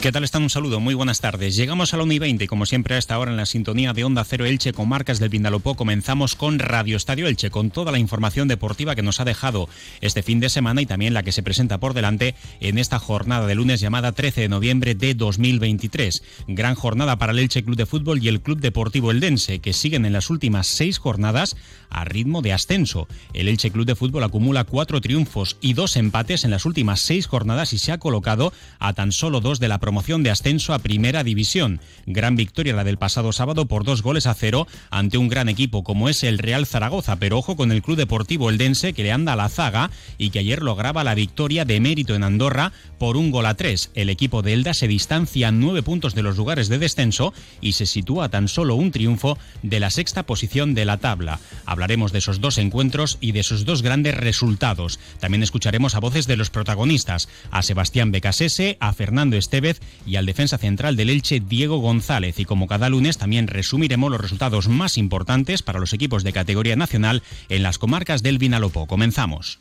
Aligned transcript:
¿Qué 0.00 0.12
tal 0.12 0.24
están? 0.24 0.44
Un 0.44 0.48
saludo, 0.48 0.80
muy 0.80 0.94
buenas 0.94 1.20
tardes. 1.20 1.56
Llegamos 1.56 1.92
a 1.92 1.98
la 1.98 2.04
1 2.04 2.14
y 2.14 2.18
20, 2.18 2.46
como 2.46 2.64
siempre 2.64 2.94
a 2.94 2.98
esta 2.98 3.18
hora 3.18 3.32
en 3.32 3.36
la 3.36 3.44
sintonía 3.44 3.92
de 3.92 4.02
Onda 4.02 4.24
Cero 4.24 4.46
Elche 4.46 4.72
con 4.72 4.88
marcas 4.88 5.18
del 5.18 5.28
Vindalopó. 5.28 5.74
Comenzamos 5.74 6.36
con 6.36 6.58
Radio 6.58 6.96
Estadio 6.96 7.26
Elche, 7.26 7.50
con 7.50 7.70
toda 7.70 7.92
la 7.92 7.98
información 7.98 8.48
deportiva 8.48 8.94
que 8.94 9.02
nos 9.02 9.20
ha 9.20 9.26
dejado 9.26 9.68
este 10.00 10.22
fin 10.22 10.40
de 10.40 10.48
semana 10.48 10.80
y 10.80 10.86
también 10.86 11.12
la 11.12 11.22
que 11.22 11.32
se 11.32 11.42
presenta 11.42 11.76
por 11.76 11.92
delante 11.92 12.34
en 12.60 12.78
esta 12.78 12.98
jornada 12.98 13.46
de 13.46 13.54
lunes 13.54 13.80
llamada 13.80 14.12
13 14.12 14.40
de 14.40 14.48
noviembre 14.48 14.94
de 14.94 15.12
2023. 15.12 16.22
Gran 16.48 16.76
jornada 16.76 17.16
para 17.16 17.32
el 17.32 17.38
Elche 17.38 17.62
Club 17.62 17.76
de 17.76 17.84
Fútbol 17.84 18.24
y 18.24 18.28
el 18.28 18.40
Club 18.40 18.58
Deportivo 18.58 19.10
Eldense, 19.10 19.58
que 19.58 19.74
siguen 19.74 20.06
en 20.06 20.14
las 20.14 20.30
últimas 20.30 20.66
seis 20.66 20.96
jornadas 20.96 21.58
a 21.90 22.06
ritmo 22.06 22.40
de 22.40 22.54
ascenso. 22.54 23.06
El 23.34 23.48
Elche 23.48 23.70
Club 23.70 23.84
de 23.84 23.96
Fútbol 23.96 24.24
acumula 24.24 24.64
cuatro 24.64 25.02
triunfos 25.02 25.58
y 25.60 25.74
dos 25.74 25.96
empates 25.96 26.46
en 26.46 26.52
las 26.52 26.64
últimas 26.64 27.00
seis 27.00 27.26
jornadas 27.26 27.74
y 27.74 27.78
se 27.78 27.92
ha 27.92 27.98
colocado 27.98 28.54
a 28.78 28.94
tan 28.94 29.12
solo 29.12 29.42
dos 29.42 29.60
de 29.60 29.68
la 29.68 29.78
de 29.90 30.30
ascenso 30.30 30.72
a 30.72 30.78
Primera 30.78 31.24
División. 31.24 31.80
Gran 32.06 32.36
victoria 32.36 32.74
la 32.74 32.84
del 32.84 32.96
pasado 32.96 33.32
sábado 33.32 33.66
por 33.66 33.84
dos 33.84 34.02
goles 34.02 34.26
a 34.26 34.34
cero 34.34 34.66
ante 34.90 35.18
un 35.18 35.28
gran 35.28 35.48
equipo 35.48 35.82
como 35.82 36.08
es 36.08 36.22
el 36.22 36.38
Real 36.38 36.64
Zaragoza, 36.64 37.16
pero 37.16 37.38
ojo 37.38 37.56
con 37.56 37.72
el 37.72 37.82
Club 37.82 37.96
Deportivo 37.96 38.50
Eldense 38.50 38.92
que 38.92 39.02
le 39.02 39.12
anda 39.12 39.32
a 39.32 39.36
la 39.36 39.48
zaga 39.48 39.90
y 40.16 40.30
que 40.30 40.38
ayer 40.38 40.62
lograba 40.62 41.04
la 41.04 41.14
victoria 41.14 41.64
de 41.64 41.80
mérito 41.80 42.14
en 42.14 42.22
Andorra 42.22 42.72
por 42.98 43.16
un 43.16 43.30
gol 43.30 43.46
a 43.46 43.54
tres. 43.54 43.90
El 43.94 44.10
equipo 44.10 44.42
de 44.42 44.52
Elda 44.52 44.74
se 44.74 44.88
distancia 44.88 45.50
nueve 45.50 45.82
puntos 45.82 46.14
de 46.14 46.22
los 46.22 46.36
lugares 46.36 46.68
de 46.68 46.78
descenso 46.78 47.34
y 47.60 47.72
se 47.72 47.86
sitúa 47.86 48.28
tan 48.28 48.48
solo 48.48 48.76
un 48.76 48.92
triunfo 48.92 49.38
de 49.62 49.80
la 49.80 49.90
sexta 49.90 50.22
posición 50.22 50.74
de 50.74 50.84
la 50.84 50.98
tabla. 50.98 51.40
Hablaremos 51.66 52.12
de 52.12 52.18
esos 52.18 52.40
dos 52.40 52.58
encuentros 52.58 53.18
y 53.20 53.32
de 53.32 53.40
esos 53.40 53.64
dos 53.64 53.82
grandes 53.82 54.16
resultados. 54.16 54.98
También 55.18 55.42
escucharemos 55.42 55.94
a 55.94 56.00
voces 56.00 56.26
de 56.26 56.36
los 56.36 56.50
protagonistas, 56.50 57.28
a 57.50 57.62
Sebastián 57.62 58.12
Becasese, 58.12 58.76
a 58.80 58.92
Fernando 58.92 59.36
Estevez 59.36 59.79
y 60.06 60.16
al 60.16 60.26
defensa 60.26 60.58
central 60.58 60.96
del 60.96 61.10
Elche, 61.10 61.40
Diego 61.40 61.78
González. 61.78 62.38
Y 62.38 62.44
como 62.44 62.66
cada 62.66 62.88
lunes, 62.88 63.18
también 63.18 63.46
resumiremos 63.46 64.10
los 64.10 64.20
resultados 64.20 64.68
más 64.68 64.98
importantes 64.98 65.62
para 65.62 65.80
los 65.80 65.92
equipos 65.92 66.24
de 66.24 66.32
categoría 66.32 66.76
nacional 66.76 67.22
en 67.48 67.62
las 67.62 67.78
comarcas 67.78 68.22
del 68.22 68.38
Vinalopó. 68.38 68.86
Comenzamos. 68.86 69.60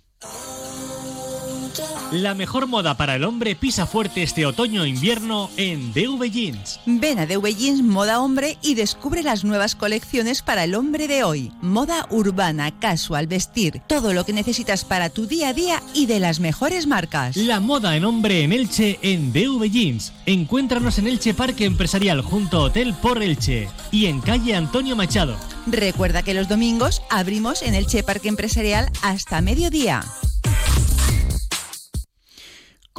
La 2.12 2.34
mejor 2.34 2.66
moda 2.66 2.98
para 2.98 3.14
el 3.14 3.24
hombre 3.24 3.56
pisa 3.56 3.86
fuerte 3.86 4.24
este 4.24 4.48
otoño-invierno 4.48 5.52
en 5.58 5.94
DV 5.94 6.32
Jeans. 6.32 6.80
Ven 6.88 7.20
a 7.20 7.28
DV 7.28 7.56
Jeans 7.56 7.84
Moda 7.84 8.20
Hombre 8.20 8.58
y 8.64 8.74
descubre 8.74 9.22
las 9.22 9.44
nuevas 9.44 9.76
colecciones 9.76 10.42
para 10.42 10.64
el 10.64 10.74
hombre 10.74 11.08
de 11.08 11.24
hoy. 11.24 11.52
Moda 11.62 12.08
urbana, 12.10 12.80
casual, 12.80 13.28
vestir, 13.28 13.84
todo 13.86 14.14
lo 14.14 14.26
que 14.26 14.34
necesitas 14.34 14.86
para 14.86 15.12
tu 15.12 15.28
día 15.28 15.50
a 15.50 15.54
día 15.54 15.84
y 15.94 16.08
de 16.08 16.20
las 16.20 16.40
mejores 16.40 16.88
marcas. 16.88 17.38
La 17.38 17.60
moda 17.60 17.96
en 17.96 18.06
hombre 18.06 18.42
en 18.42 18.54
Elche 18.54 18.98
en 19.04 19.32
DV 19.32 19.70
Jeans. 19.70 20.12
Encuéntranos 20.26 20.98
en 20.98 21.06
Elche 21.06 21.36
Parque 21.36 21.66
Empresarial 21.66 22.22
junto 22.22 22.58
a 22.58 22.64
Hotel 22.64 22.96
por 22.96 23.22
Elche 23.22 23.70
y 23.92 24.08
en 24.08 24.20
calle 24.22 24.56
Antonio 24.56 24.96
Machado. 24.96 25.38
Recuerda 25.68 26.24
que 26.24 26.34
los 26.34 26.48
domingos 26.48 27.04
abrimos 27.12 27.62
en 27.62 27.76
Elche 27.76 28.02
Parque 28.02 28.30
Empresarial 28.30 28.90
hasta 29.04 29.42
mediodía. 29.42 30.04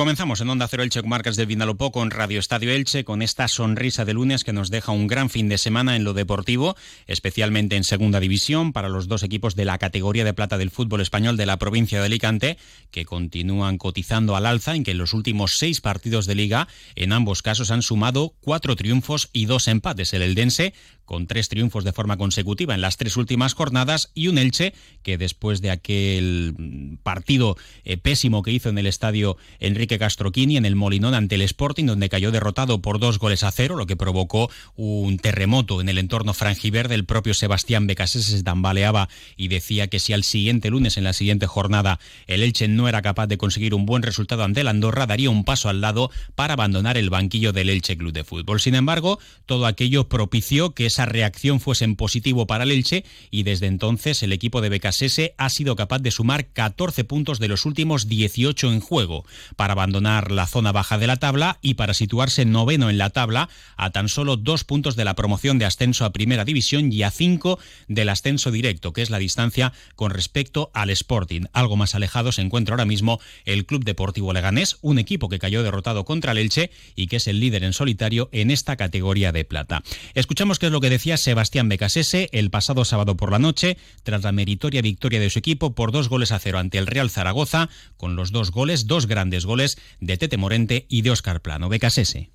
Comenzamos 0.01 0.41
en 0.41 0.49
Onda 0.49 0.67
Cero 0.67 0.83
Elche 0.83 1.03
Marcas 1.03 1.37
del 1.37 1.45
Vinalopó 1.45 1.93
con 1.93 2.11
Radio 2.11 2.41
Estadio 2.41 2.71
Elche, 2.71 3.05
con 3.05 3.21
esta 3.21 3.49
sonrisa 3.49 4.07
de 4.07 4.15
lunes 4.15 4.45
que 4.45 4.55
nos 4.55 4.71
deja 4.71 4.93
un 4.93 5.07
gran 5.07 5.29
fin 5.29 5.51
de 5.51 5.59
semana 5.59 5.95
en 5.95 6.05
lo 6.05 6.15
deportivo, 6.15 6.75
especialmente 7.07 7.77
en 7.77 7.85
Segunda 7.85 8.19
División, 8.19 8.73
para 8.73 8.89
los 8.89 9.09
dos 9.09 9.23
equipos 9.23 9.57
de 9.57 9.67
la 9.67 9.77
categoría 9.77 10.25
de 10.25 10.33
plata 10.33 10.57
del 10.57 10.71
fútbol 10.71 11.03
español 11.03 11.37
de 11.37 11.45
la 11.45 11.59
provincia 11.59 12.01
de 12.01 12.07
Alicante, 12.07 12.57
que 12.91 13.05
continúan 13.05 13.77
cotizando 13.77 14.37
al 14.37 14.47
alza, 14.47 14.75
en 14.75 14.85
que 14.85 14.93
en 14.93 14.99
los 14.99 15.13
últimos 15.13 15.59
seis 15.59 15.83
partidos 15.83 16.25
de 16.25 16.35
liga, 16.35 16.67
en 16.95 17.13
ambos 17.13 17.43
casos 17.43 17.71
han 17.71 17.83
sumado 17.83 18.33
cuatro 18.41 18.77
triunfos 18.77 19.29
y 19.35 19.45
dos 19.45 19.69
empates. 19.69 20.15
El 20.15 20.23
Eldense 20.23 20.73
con 21.11 21.27
tres 21.27 21.49
triunfos 21.49 21.83
de 21.83 21.93
forma 21.93 22.17
consecutiva 22.17 22.73
en 22.73 22.81
las 22.81 22.97
tres 22.97 23.17
últimas 23.17 23.55
jornadas 23.55 24.13
y 24.15 24.29
un 24.29 24.39
Elche 24.39 24.75
que 25.03 25.19
después 25.19 25.61
de 25.61 25.73
aquel 25.73 26.99
partido 27.03 27.57
eh, 27.83 27.97
pésimo 27.97 28.45
que 28.45 28.53
hizo 28.53 28.69
en 28.69 28.79
el 28.79 28.87
estadio 28.87 29.37
Enrique 29.59 29.90
Castroquini 29.99 30.57
en 30.57 30.65
el 30.65 30.77
Molinón 30.77 31.15
ante 31.15 31.35
el 31.35 31.43
Sporting 31.43 31.87
donde 31.87 32.09
cayó 32.09 32.31
derrotado 32.31 32.81
por 32.81 32.99
dos 32.99 33.19
goles 33.19 33.43
a 33.43 33.51
cero 33.51 33.77
lo 33.77 33.87
que 33.87 33.97
provocó 33.97 34.51
un 34.77 35.19
terremoto 35.19 35.81
en 35.81 35.89
el 35.89 35.99
entorno 35.99 36.35
frangiverde 36.35 36.95
el 36.95 37.05
propio 37.05 37.35
Sebastián 37.35 37.87
Becasés 37.87 38.27
se 38.27 38.43
tambaleaba 38.43 39.09
y 39.37 39.49
decía 39.49 39.89
que 39.89 40.01
si 40.01 40.13
al 40.13 40.25
siguiente 40.25 40.71
lunes 40.71 40.97
en 40.97 41.05
la 41.05 41.13
siguiente 41.13 41.47
jornada 41.47 41.99
el 42.27 42.43
Elche 42.43 42.69
no 42.69 42.89
era 42.89 43.03
capaz 43.03 43.27
de 43.27 43.39
conseguir 43.39 43.75
un 43.75 43.87
buen 43.87 44.03
resultado 44.03 44.45
ante 44.45 44.61
el 44.61 44.69
Andorra 44.69 45.07
daría 45.07 45.31
un 45.31 45.45
paso 45.45 45.69
al 45.69 45.81
lado 45.81 46.11
para 46.35 46.55
abandonar 46.55 46.97
el 46.97 47.11
banquillo 47.11 47.53
del 47.53 47.71
Elche 47.71 47.97
Club 47.97 48.13
de 48.13 48.25
Fútbol. 48.25 48.61
Sin 48.61 48.75
embargo 48.75 49.19
todo 49.47 49.67
aquello 49.67 50.09
propició 50.09 50.75
que 50.75 50.87
esa 50.87 51.07
reacción 51.07 51.61
fuese 51.61 51.85
en 51.85 51.97
positivo 51.97 52.47
para 52.47 52.65
el 52.65 52.73
Elche 52.73 53.05
y 53.31 53.43
desde 53.43 53.67
entonces 53.67 54.23
el 54.23 54.33
equipo 54.33 54.61
de 54.61 54.69
Becasese 54.69 55.35
ha 55.39 55.49
sido 55.51 55.77
capaz 55.77 56.01
de 56.01 56.11
sumar 56.11 56.47
14 56.47 57.05
puntos 57.05 57.39
de 57.39 57.49
los 57.49 57.67
últimos 57.67 58.09
18 58.09 58.73
en 58.73 58.81
juego. 58.81 59.25
Para 59.57 59.75
abandonar 59.81 60.31
la 60.31 60.47
zona 60.47 60.73
baja 60.73 60.99
de 60.99 61.07
la 61.07 61.17
tabla 61.17 61.59
y 61.63 61.75
para 61.75 61.95
situarse 61.95 62.45
noveno 62.45 62.91
en 62.91 62.99
la 62.99 63.09
tabla 63.09 63.49
a 63.79 63.91
tan 63.91 64.11
solo 64.11 64.37
dos 64.37 64.63
puntos 64.63 64.95
de 64.95 65.07
la 65.07 65.15
promoción 65.15 65.59
de 65.59 65.65
ascenso 65.65 66.05
a 66.05 66.13
primera 66.13 66.45
división 66.45 66.93
y 66.93 67.03
a 67.03 67.11
cinco 67.11 67.59
del 67.89 68.11
ascenso 68.11 68.51
directo, 68.51 68.93
que 68.93 69.01
es 69.01 69.09
la 69.09 69.19
distancia 69.19 69.73
con 69.97 70.11
respecto 70.11 70.71
al 70.75 70.91
Sporting. 70.91 71.45
Algo 71.55 71.77
más 71.77 71.95
alejado 71.95 72.31
se 72.31 72.43
encuentra 72.43 72.75
ahora 72.75 72.85
mismo 72.85 73.21
el 73.47 73.65
Club 73.65 73.85
Deportivo 73.85 74.35
Leganés, 74.35 74.77
un 74.83 74.99
equipo 74.99 75.31
que 75.31 75.39
cayó 75.39 75.63
derrotado 75.63 76.05
contra 76.05 76.33
el 76.33 76.39
Elche 76.39 76.71
y 76.95 77.07
que 77.07 77.17
es 77.17 77.27
el 77.27 77.41
líder 77.41 77.65
en 77.65 77.73
solitario 77.73 78.29
en 78.33 78.51
esta 78.51 78.77
categoría 78.77 79.33
de 79.33 79.47
plata. 79.47 79.83
Escuchamos 80.13 80.59
qué 80.59 80.67
es 80.67 80.73
lo 80.73 80.83
que 80.83 80.91
decía 80.91 81.17
Sebastián 81.17 81.71
Becasese 81.71 82.29
el 82.33 82.51
pasado 82.51 82.85
sábado 82.85 83.17
por 83.17 83.33
la 83.33 83.39
noche, 83.39 83.79
tras 84.03 84.23
la 84.23 84.33
meritoria 84.33 84.83
victoria 84.83 85.21
de 85.21 85.31
su 85.31 85.39
equipo 85.39 85.75
por 85.75 85.91
dos 85.91 86.11
goles 86.11 86.33
a 86.33 86.39
cero 86.39 86.59
ante 86.59 86.77
el 86.77 86.87
Real 86.87 87.09
Zaragoza, 87.09 87.71
con 87.97 88.15
los 88.15 88.31
dos 88.31 88.51
goles, 88.51 88.87
dos 88.87 89.07
grandes 89.07 89.47
goles 89.47 89.60
de 90.01 90.17
Tete 90.17 90.37
Morente 90.37 90.87
y 90.89 91.03
de 91.03 91.11
Oscar 91.11 91.41
Plano. 91.41 91.69
Becasese. 91.69 92.31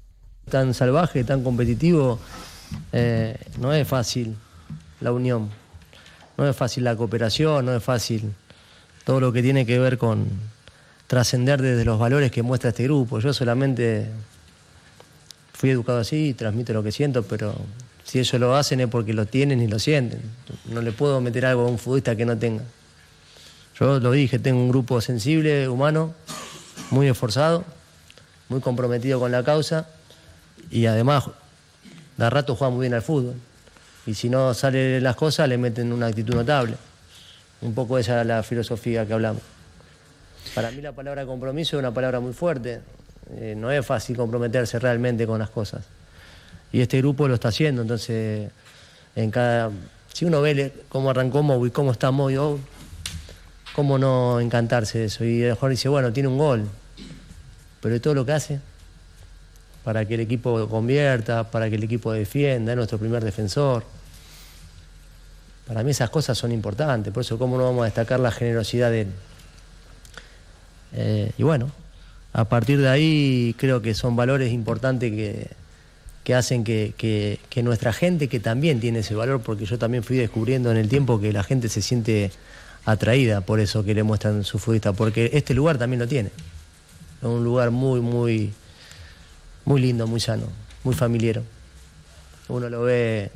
Tan 0.50 0.74
salvaje, 0.74 1.24
tan 1.24 1.44
competitivo, 1.44 2.20
eh, 2.92 3.38
no 3.60 3.74
es 3.74 3.88
fácil 3.88 4.36
la 5.02 5.12
unión, 5.12 5.50
no 6.38 6.48
es 6.48 6.56
fácil 6.56 6.84
la 6.84 6.96
cooperación, 6.96 7.66
no 7.66 7.76
es 7.76 7.84
fácil 7.84 8.34
todo 9.04 9.20
lo 9.20 9.32
que 9.34 9.42
tiene 9.42 9.66
que 9.66 9.80
ver 9.80 9.98
con 9.98 10.28
trascender 11.08 11.62
desde 11.62 11.86
los 11.86 12.00
valores 12.00 12.32
que 12.32 12.44
muestra 12.44 12.70
este 12.70 12.84
grupo. 12.84 13.20
Yo 13.20 13.34
solamente 13.34 14.08
fui 15.54 15.70
educado 15.70 16.00
así, 16.00 16.34
transmito 16.34 16.74
lo 16.74 16.84
que 16.84 16.92
siento, 16.92 17.24
pero 17.24 17.56
si 18.04 18.20
ellos 18.20 18.40
lo 18.40 18.56
hacen 18.56 18.82
es 18.82 18.88
porque 18.88 19.14
lo 19.14 19.26
tienen 19.26 19.62
y 19.62 19.68
lo 19.68 19.80
sienten. 19.80 20.22
No 20.66 20.82
le 20.82 20.92
puedo 20.92 21.22
meter 21.22 21.46
algo 21.46 21.64
a 21.64 21.68
un 21.68 21.80
futbolista 21.80 22.16
que 22.16 22.26
no 22.26 22.38
tenga. 22.38 22.64
Yo 23.80 24.00
lo 24.00 24.12
dije, 24.12 24.40
tengo 24.40 24.60
un 24.60 24.70
grupo 24.70 25.02
sensible, 25.02 25.68
humano, 25.68 26.14
muy 26.92 27.08
esforzado, 27.08 27.64
muy 28.50 28.62
comprometido 28.62 29.20
con 29.20 29.32
la 29.32 29.44
causa 29.44 29.88
y 30.70 30.86
además 30.86 31.26
de 32.18 32.30
rato 32.30 32.56
juega 32.56 32.72
muy 32.72 32.82
bien 32.82 32.94
al 32.94 33.02
fútbol. 33.02 33.36
Y 34.06 34.14
si 34.14 34.30
no 34.30 34.54
salen 34.54 35.04
las 35.04 35.16
cosas, 35.16 35.50
le 35.50 35.58
meten 35.58 35.92
una 35.92 36.08
actitud 36.08 36.36
notable. 36.36 36.76
Un 37.62 37.74
poco 37.74 37.98
esa 37.98 38.22
es 38.22 38.28
la 38.28 38.44
filosofía 38.44 39.06
que 39.06 39.14
hablamos. 39.14 39.42
Para 40.54 40.70
mí 40.72 40.82
la 40.82 40.92
palabra 40.92 41.26
compromiso 41.26 41.78
es 41.78 41.80
una 41.80 41.94
palabra 41.94 42.20
muy 42.20 42.34
fuerte. 42.34 42.82
Eh, 43.32 43.56
no 43.58 43.72
es 43.72 43.84
fácil 43.86 44.16
comprometerse 44.16 44.78
realmente 44.78 45.26
con 45.26 45.40
las 45.40 45.50
cosas 45.50 45.84
y 46.76 46.82
este 46.82 46.98
grupo 46.98 47.26
lo 47.30 47.36
está 47.36 47.48
haciendo, 47.48 47.84
entonces 47.84 48.52
en 49.16 49.32
cada 49.32 49.72
si 50.12 50.26
uno 50.26 50.42
ve 50.42 50.74
cómo 50.90 51.10
arrancó 51.10 51.42
Moby, 51.42 51.72
cómo 51.72 51.94
está 51.94 52.12
Moby, 52.12 52.36
oh, 52.36 52.60
cómo 53.76 53.98
no 53.98 54.40
encantarse 54.40 55.00
de 55.00 55.06
eso 55.06 55.24
y 55.24 55.42
lo 55.42 55.50
mejor 55.50 55.72
dice, 55.72 55.90
bueno, 55.90 56.14
tiene 56.14 56.30
un 56.30 56.38
gol, 56.38 56.68
pero 57.82 57.94
de 57.94 58.00
todo 58.00 58.14
lo 58.14 58.26
que 58.26 58.32
hace 58.32 58.60
para 59.84 60.06
que 60.06 60.16
el 60.16 60.22
equipo 60.22 60.68
convierta, 60.68 61.52
para 61.52 61.70
que 61.70 61.76
el 61.76 61.84
equipo 61.84 62.12
defienda, 62.12 62.72
es 62.72 62.76
nuestro 62.76 62.98
primer 62.98 63.24
defensor. 63.24 63.84
Para 65.68 65.84
mí 65.84 65.92
esas 65.92 66.10
cosas 66.10 66.38
son 66.38 66.52
importantes, 66.52 67.14
por 67.14 67.22
eso 67.22 67.38
cómo 67.38 67.58
no 67.58 67.66
vamos 67.66 67.84
a 67.84 67.86
destacar 67.86 68.20
la 68.20 68.32
generosidad 68.32 68.90
de 68.90 69.02
él. 69.02 69.08
Eh, 70.94 71.32
y 71.38 71.44
bueno, 71.44 71.70
a 72.34 72.46
partir 72.46 72.82
de 72.82 72.90
ahí 72.90 73.56
creo 73.60 73.82
que 73.84 73.94
son 73.94 74.16
valores 74.16 74.52
importantes 74.52 75.12
que, 75.12 75.50
que 76.26 76.34
hacen 76.34 76.64
que, 76.64 77.40
nuestra 77.64 77.94
gente, 77.94 78.28
que 78.28 78.40
también 78.40 78.80
tiene 78.80 79.00
ese 79.00 79.14
valor, 79.14 79.42
porque 79.42 79.66
yo 79.66 79.78
también 79.78 80.04
fui 80.04 80.18
descubriendo 80.18 80.72
en 80.72 80.78
el 80.78 80.90
tiempo 80.90 81.22
que 81.22 81.32
la 81.32 81.44
gente 81.44 81.70
se 81.70 81.84
siente 81.84 82.32
atraída 82.86 83.42
por 83.42 83.60
eso 83.60 83.84
que 83.84 83.94
le 83.94 84.04
muestran 84.04 84.44
su 84.44 84.60
futbolista, 84.60 84.94
porque 84.94 85.32
este 85.34 85.54
lugar 85.54 85.78
también 85.78 86.00
lo 86.00 86.08
tiene. 86.08 86.30
Es 87.20 87.28
un 87.28 87.44
lugar 87.44 87.72
muy, 87.72 88.00
muy, 88.00 88.54
muy 89.66 89.82
lindo, 89.82 90.08
muy 90.08 90.20
sano, 90.20 90.48
muy 90.84 90.94
familiar. 90.94 91.42
Uno 92.48 92.70
lo 92.70 92.84
ve 92.84 93.32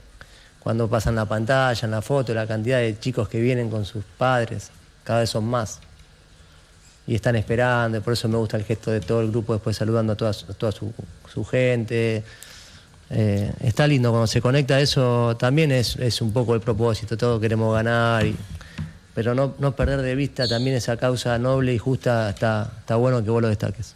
cuando 0.59 0.87
pasan 0.87 1.15
la 1.15 1.25
pantalla, 1.25 1.79
en 1.83 1.91
la 1.91 2.01
foto, 2.01 2.33
la 2.33 2.45
cantidad 2.45 2.79
de 2.79 2.99
chicos 2.99 3.27
que 3.27 3.41
vienen 3.41 3.69
con 3.69 3.85
sus 3.85 4.03
padres, 4.17 4.69
cada 5.03 5.21
vez 5.21 5.29
son 5.29 5.45
más. 5.45 5.79
y 7.07 7.15
están 7.15 7.35
esperando, 7.35 8.01
por 8.01 8.13
eso 8.13 8.27
me 8.27 8.37
gusta 8.37 8.55
el 8.55 8.63
gesto 8.63 8.91
de 8.91 8.99
todo 8.99 9.21
el 9.21 9.31
grupo 9.31 9.53
después 9.53 9.75
saludando 9.75 10.13
a 10.13 10.15
toda, 10.15 10.31
su, 10.31 11.45
gente. 11.49 12.23
Eh, 13.09 13.51
está 13.61 13.87
lindo 13.87 14.11
cuando 14.11 14.27
se 14.27 14.39
conecta 14.41 14.79
eso, 14.79 15.35
también 15.35 15.71
es, 15.71 15.95
es, 15.95 16.21
un 16.21 16.31
poco 16.31 16.53
el 16.53 16.61
propósito, 16.61 17.17
todos 17.17 17.41
queremos 17.41 17.73
ganar, 17.73 18.27
pero 19.19 19.35
no, 19.35 19.53
no 19.59 19.75
perder 19.75 20.01
de 20.01 20.15
vista 20.15 20.47
también 20.47 20.77
esa 20.77 20.95
causa 20.95 21.37
noble 21.37 21.73
y 21.73 21.77
justa, 21.77 22.29
está, 22.29 22.71
está 22.79 22.95
bueno 22.95 23.21
que 23.21 23.29
vos 23.29 23.41
lo 23.41 23.49
destaques. 23.49 23.93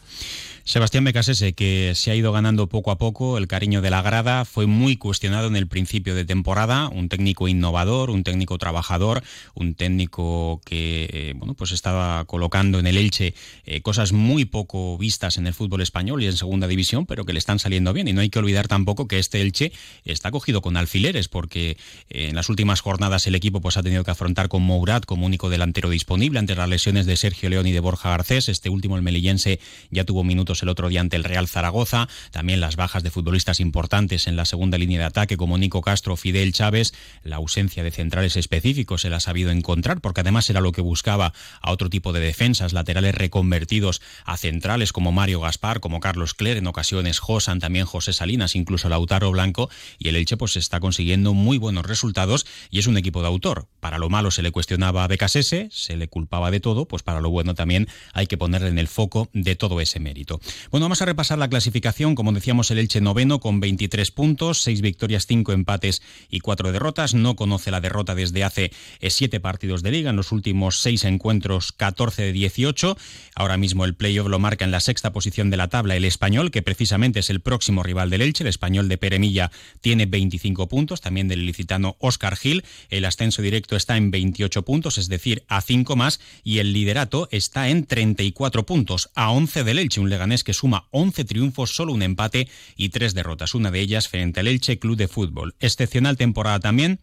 Sebastián 0.65 1.04
Becasese, 1.04 1.51
que 1.51 1.92
se 1.94 2.10
ha 2.10 2.15
ido 2.15 2.31
ganando 2.31 2.68
poco 2.68 2.92
a 2.92 2.98
poco 2.98 3.38
el 3.38 3.48
cariño 3.48 3.81
de 3.81 3.89
la 3.89 4.01
grada, 4.01 4.45
fue 4.45 4.65
muy 4.65 4.95
cuestionado 4.95 5.48
en 5.48 5.57
el 5.57 5.68
principio 5.68 6.15
de 6.15 6.24
temporada, 6.24 6.88
un 6.88 7.10
técnico 7.10 7.50
innovador, 7.50 8.10
un 8.10 8.24
técnico 8.24 8.57
trabajador, 8.57 9.24
un 9.56 9.75
técnico 9.75 10.62
que 10.63 11.10
eh, 11.12 11.33
bueno, 11.36 11.54
pues 11.54 11.74
estaba 11.74 12.24
colocando 12.24 12.80
en 12.80 12.88
el 12.88 12.98
Elche 12.98 13.33
eh, 13.65 13.81
cosas 13.81 14.13
muy 14.13 14.45
poco 14.45 14.98
vistas 14.98 15.36
en 15.36 15.48
el 15.48 15.54
fútbol 15.54 15.81
español 15.81 16.24
y 16.24 16.27
en 16.27 16.38
segunda 16.38 16.66
división, 16.69 17.06
pero 17.06 17.25
que 17.25 17.33
le 17.33 17.39
están 17.39 17.59
saliendo 17.59 17.92
bien. 17.92 18.07
Y 18.07 18.13
no 18.13 18.21
hay 18.21 18.30
que 18.30 18.39
olvidar 18.39 18.69
tampoco 18.69 19.06
que 19.09 19.19
este 19.19 19.42
Elche 19.42 19.74
está 20.06 20.31
cogido 20.31 20.62
con 20.62 20.77
alfileres, 20.77 21.27
porque 21.27 21.71
eh, 22.09 22.30
en 22.30 22.36
las 22.36 22.48
últimas 22.48 22.80
jornadas 22.80 23.27
el 23.27 23.36
equipo 23.36 23.59
pues, 23.59 23.75
ha 23.75 23.83
tenido 23.83 24.06
que 24.06 24.12
afrontar 24.12 24.48
con 24.48 24.62
Mourad 24.63 25.04
como 25.04 25.25
único 25.25 25.50
delantero 25.50 25.89
disponible 25.89 26.39
ante 26.39 26.56
las 26.56 26.69
lesiones 26.69 27.06
de 27.06 27.18
Sergio 27.18 27.50
León 27.50 27.68
y 27.68 27.74
de 27.74 27.81
Borja 27.81 28.12
Garcés. 28.12 28.48
Este 28.48 28.69
último, 28.69 28.95
el 28.95 29.04
melillense, 29.04 29.59
ya 29.92 30.06
tuvo 30.06 30.24
minutos 30.24 30.53
el 30.62 30.70
otro 30.70 30.90
día 30.90 31.02
ante 31.02 31.16
el 31.16 31.24
Real 31.24 31.48
Zaragoza, 31.48 32.08
también 32.32 32.60
las 32.60 32.76
bajas 32.76 33.02
de 33.02 33.10
futbolistas 33.10 33.60
importantes 33.60 34.28
en 34.28 34.36
la 34.36 34.46
segunda 34.46 34.78
línea 34.78 35.00
de 35.00 35.06
ataque 35.06 35.38
como 35.38 35.58
Nico 35.58 35.82
Castro, 35.82 36.16
Fidel 36.18 36.54
Chávez, 36.54 36.94
la 37.24 37.38
ausencia 37.38 37.84
de 37.84 37.92
centrales 37.92 38.36
específicos 38.36 39.02
se 39.02 39.10
la 39.10 39.18
ha 39.18 39.20
sabido 39.20 39.52
encontrar 39.52 40.02
porque 40.02 40.22
además 40.22 40.50
era 40.50 40.62
lo 40.62 40.72
que 40.72 40.82
buscaba 40.82 41.34
a 41.62 41.72
otro 41.72 41.90
tipo 41.90 42.14
de 42.14 42.20
defensas, 42.20 42.74
laterales 42.74 43.16
reconvertidos 43.16 44.02
a 44.26 44.38
centrales 44.38 44.94
como 44.94 45.12
Mario 45.12 45.40
Gaspar, 45.40 45.80
como 45.80 46.00
Carlos 46.00 46.34
Cler, 46.34 46.58
en 46.58 46.68
ocasiones 46.68 47.20
Josan, 47.20 47.60
también 47.60 47.86
José 47.86 48.14
Salinas, 48.14 48.56
incluso 48.56 48.90
Lautaro 48.90 49.32
Blanco 49.32 49.70
y 49.98 50.10
el 50.10 50.16
Elche 50.16 50.38
pues 50.38 50.56
está 50.58 50.80
consiguiendo 50.80 51.34
muy 51.34 51.58
buenos 51.58 51.86
resultados 51.86 52.46
y 52.70 52.80
es 52.80 52.88
un 52.88 52.98
equipo 52.98 53.22
de 53.22 53.28
autor. 53.28 53.68
Para 53.80 53.98
lo 53.98 54.10
malo 54.10 54.32
se 54.32 54.42
le 54.42 54.52
cuestionaba 54.52 55.04
a 55.04 55.08
Becasese, 55.08 55.70
se 55.72 55.96
le 55.96 56.08
culpaba 56.08 56.52
de 56.52 56.60
todo, 56.60 56.86
pues 56.86 57.04
para 57.04 57.22
lo 57.22 57.30
bueno 57.30 57.56
también 57.56 57.88
hay 58.14 58.28
que 58.28 58.38
ponerle 58.38 58.70
en 58.70 58.80
el 58.80 58.88
foco 58.88 59.30
de 59.34 59.56
todo 59.56 59.82
ese 59.82 60.00
mérito. 60.00 60.40
Bueno, 60.72 60.86
vamos 60.86 61.01
a 61.01 61.06
repasar 61.06 61.38
la 61.38 61.50
clasificación. 61.50 62.16
Como 62.16 62.31
decíamos, 62.31 62.72
el 62.72 62.80
Elche 62.80 63.01
noveno 63.01 63.40
con 63.40 63.60
23 63.60 64.12
puntos, 64.12 64.62
6 64.62 64.81
victorias, 64.81 65.25
5 65.25 65.51
empates 65.51 66.01
y 66.30 66.40
4 66.40 66.72
derrotas. 66.72 67.13
No 67.13 67.36
conoce 67.36 67.72
la 67.72 67.81
derrota 67.81 68.16
desde 68.16 68.44
hace 68.44 68.72
7 69.01 69.38
eh, 69.38 69.40
partidos 69.40 69.84
de 69.84 69.92
liga. 69.92 70.10
En 70.10 70.16
los 70.16 70.31
últimos 70.31 70.80
6 70.80 71.04
encuentros, 71.06 71.72
14 71.72 72.24
de 72.24 72.34
18. 72.34 72.98
Ahora 73.36 73.57
mismo 73.57 73.86
el 73.86 73.95
playoff 73.95 74.28
lo 74.28 74.40
marca 74.40 74.66
en 74.66 74.72
la 74.72 74.80
sexta 74.80 75.12
posición 75.12 75.50
de 75.50 75.57
la 75.57 75.68
tabla 75.68 75.95
el 75.95 76.06
español, 76.06 76.51
que 76.51 76.62
precisamente 76.62 77.19
es 77.19 77.30
el 77.30 77.42
próximo 77.42 77.84
rival 77.84 78.10
del 78.10 78.22
Elche. 78.22 78.44
El 78.44 78.50
español 78.50 78.90
de 78.90 78.98
Peremilla 78.98 79.51
tiene 79.81 80.06
25 80.06 80.68
puntos, 80.68 81.01
también 81.01 81.28
del 81.28 81.42
ilicitano 81.42 81.95
Oscar 82.00 82.36
Gil. 82.36 82.63
El 82.90 83.06
ascenso 83.06 83.42
directo 83.42 83.75
está 83.75 83.98
en 83.98 84.12
28 84.12 84.63
puntos, 84.63 84.98
es 84.98 85.10
decir, 85.10 85.44
a 85.48 85.62
5 85.62 85.95
más. 85.95 86.19
Y 86.44 86.60
el 86.60 86.74
liderato 86.74 87.28
está 87.31 87.69
en 87.69 87.86
34 87.86 88.66
puntos, 88.66 89.10
a 89.16 89.31
11 89.31 89.63
del 89.63 89.80
Elche, 89.80 90.01
un 90.01 90.10
leganés 90.10 90.32
que 90.41 90.53
suma 90.53 90.88
11 90.91 91.25
triunfos, 91.25 91.75
solo 91.75 91.94
un 91.94 92.01
empate 92.01 92.47
y 92.75 92.89
tres 92.89 93.13
derrotas, 93.13 93.53
una 93.53 93.69
de 93.69 93.81
ellas 93.81 94.07
frente 94.07 94.39
al 94.39 94.47
Elche 94.47 94.80
Club 94.80 94.97
de 94.97 95.07
Fútbol. 95.07 95.53
Excepcional 95.59 96.18
temporada 96.18 96.59
también 96.59 97.00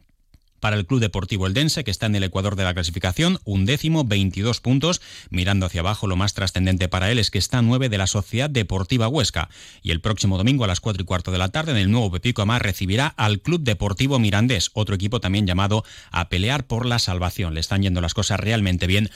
para 0.60 0.76
el 0.76 0.86
Club 0.86 1.00
Deportivo 1.00 1.46
Eldense, 1.46 1.82
que 1.84 1.90
está 1.90 2.06
en 2.06 2.14
el 2.14 2.24
ecuador 2.24 2.54
de 2.54 2.64
la 2.64 2.74
clasificación, 2.74 3.40
un 3.44 3.66
décimo, 3.66 4.04
22 4.04 4.60
puntos. 4.60 5.00
Mirando 5.30 5.66
hacia 5.66 5.80
abajo, 5.80 6.06
lo 6.06 6.16
más 6.16 6.34
trascendente 6.34 6.88
para 6.88 7.10
él 7.10 7.18
es 7.18 7.30
que 7.30 7.38
está 7.38 7.58
a 7.58 7.62
9 7.62 7.88
de 7.88 7.98
la 7.98 8.06
Sociedad 8.06 8.50
Deportiva 8.50 9.08
Huesca. 9.08 9.48
Y 9.82 9.90
el 9.90 10.00
próximo 10.00 10.36
domingo 10.36 10.64
a 10.64 10.68
las 10.68 10.80
4 10.80 11.02
y 11.02 11.06
cuarto 11.06 11.32
de 11.32 11.38
la 11.38 11.48
tarde, 11.48 11.72
en 11.72 11.78
el 11.78 11.90
nuevo 11.90 12.12
Pepico 12.12 12.42
Amar, 12.42 12.62
recibirá 12.62 13.06
al 13.06 13.40
Club 13.40 13.62
Deportivo 13.62 14.18
Mirandés, 14.18 14.70
otro 14.74 14.94
equipo 14.94 15.20
también 15.20 15.46
llamado 15.46 15.84
a 16.10 16.28
pelear 16.28 16.66
por 16.66 16.86
la 16.86 16.98
salvación. 16.98 17.54
Le 17.54 17.60
están 17.60 17.82
yendo 17.82 18.00
las 18.00 18.14
cosas 18.14 18.38
realmente 18.38 18.86
bien 18.86 19.10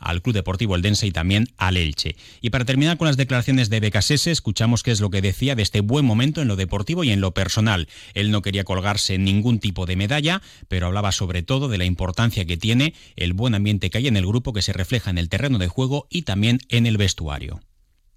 al 0.00 0.22
Club 0.22 0.34
Deportivo 0.34 0.74
Eldense 0.74 1.06
y 1.06 1.12
también 1.12 1.46
al 1.56 1.76
Elche. 1.76 2.16
Y 2.40 2.50
para 2.50 2.64
terminar 2.64 2.96
con 2.96 3.06
las 3.06 3.16
declaraciones 3.16 3.70
de 3.70 3.78
Becasese, 3.78 4.30
escuchamos 4.30 4.82
qué 4.82 4.90
es 4.90 5.00
lo 5.00 5.10
que 5.10 5.22
decía 5.22 5.54
de 5.54 5.62
este 5.62 5.82
buen 5.82 6.04
momento 6.04 6.42
en 6.42 6.48
lo 6.48 6.56
deportivo 6.56 7.04
y 7.04 7.10
en 7.10 7.20
lo 7.20 7.32
personal. 7.32 7.88
Él 8.14 8.30
no 8.30 8.42
quería 8.42 8.64
colgarse 8.64 9.18
ningún 9.18 9.60
tipo 9.60 9.86
de 9.86 9.96
medalla, 9.96 10.42
pero 10.68 10.86
hablaba 10.86 11.12
sobre 11.12 11.42
todo 11.42 11.68
de 11.68 11.78
la 11.78 11.84
importancia 11.84 12.44
que 12.44 12.56
tiene 12.56 12.94
el 13.16 13.34
buen 13.34 13.54
ambiente 13.54 13.90
que 13.90 13.98
hay 13.98 14.08
en 14.08 14.16
el 14.16 14.26
grupo 14.26 14.52
que 14.52 14.62
se 14.62 14.72
refleja 14.72 15.10
en 15.10 15.18
el 15.18 15.28
terreno 15.28 15.58
de 15.58 15.68
juego 15.68 16.06
y 16.10 16.22
también 16.22 16.58
en 16.68 16.86
el 16.86 16.96
vestuario. 16.96 17.60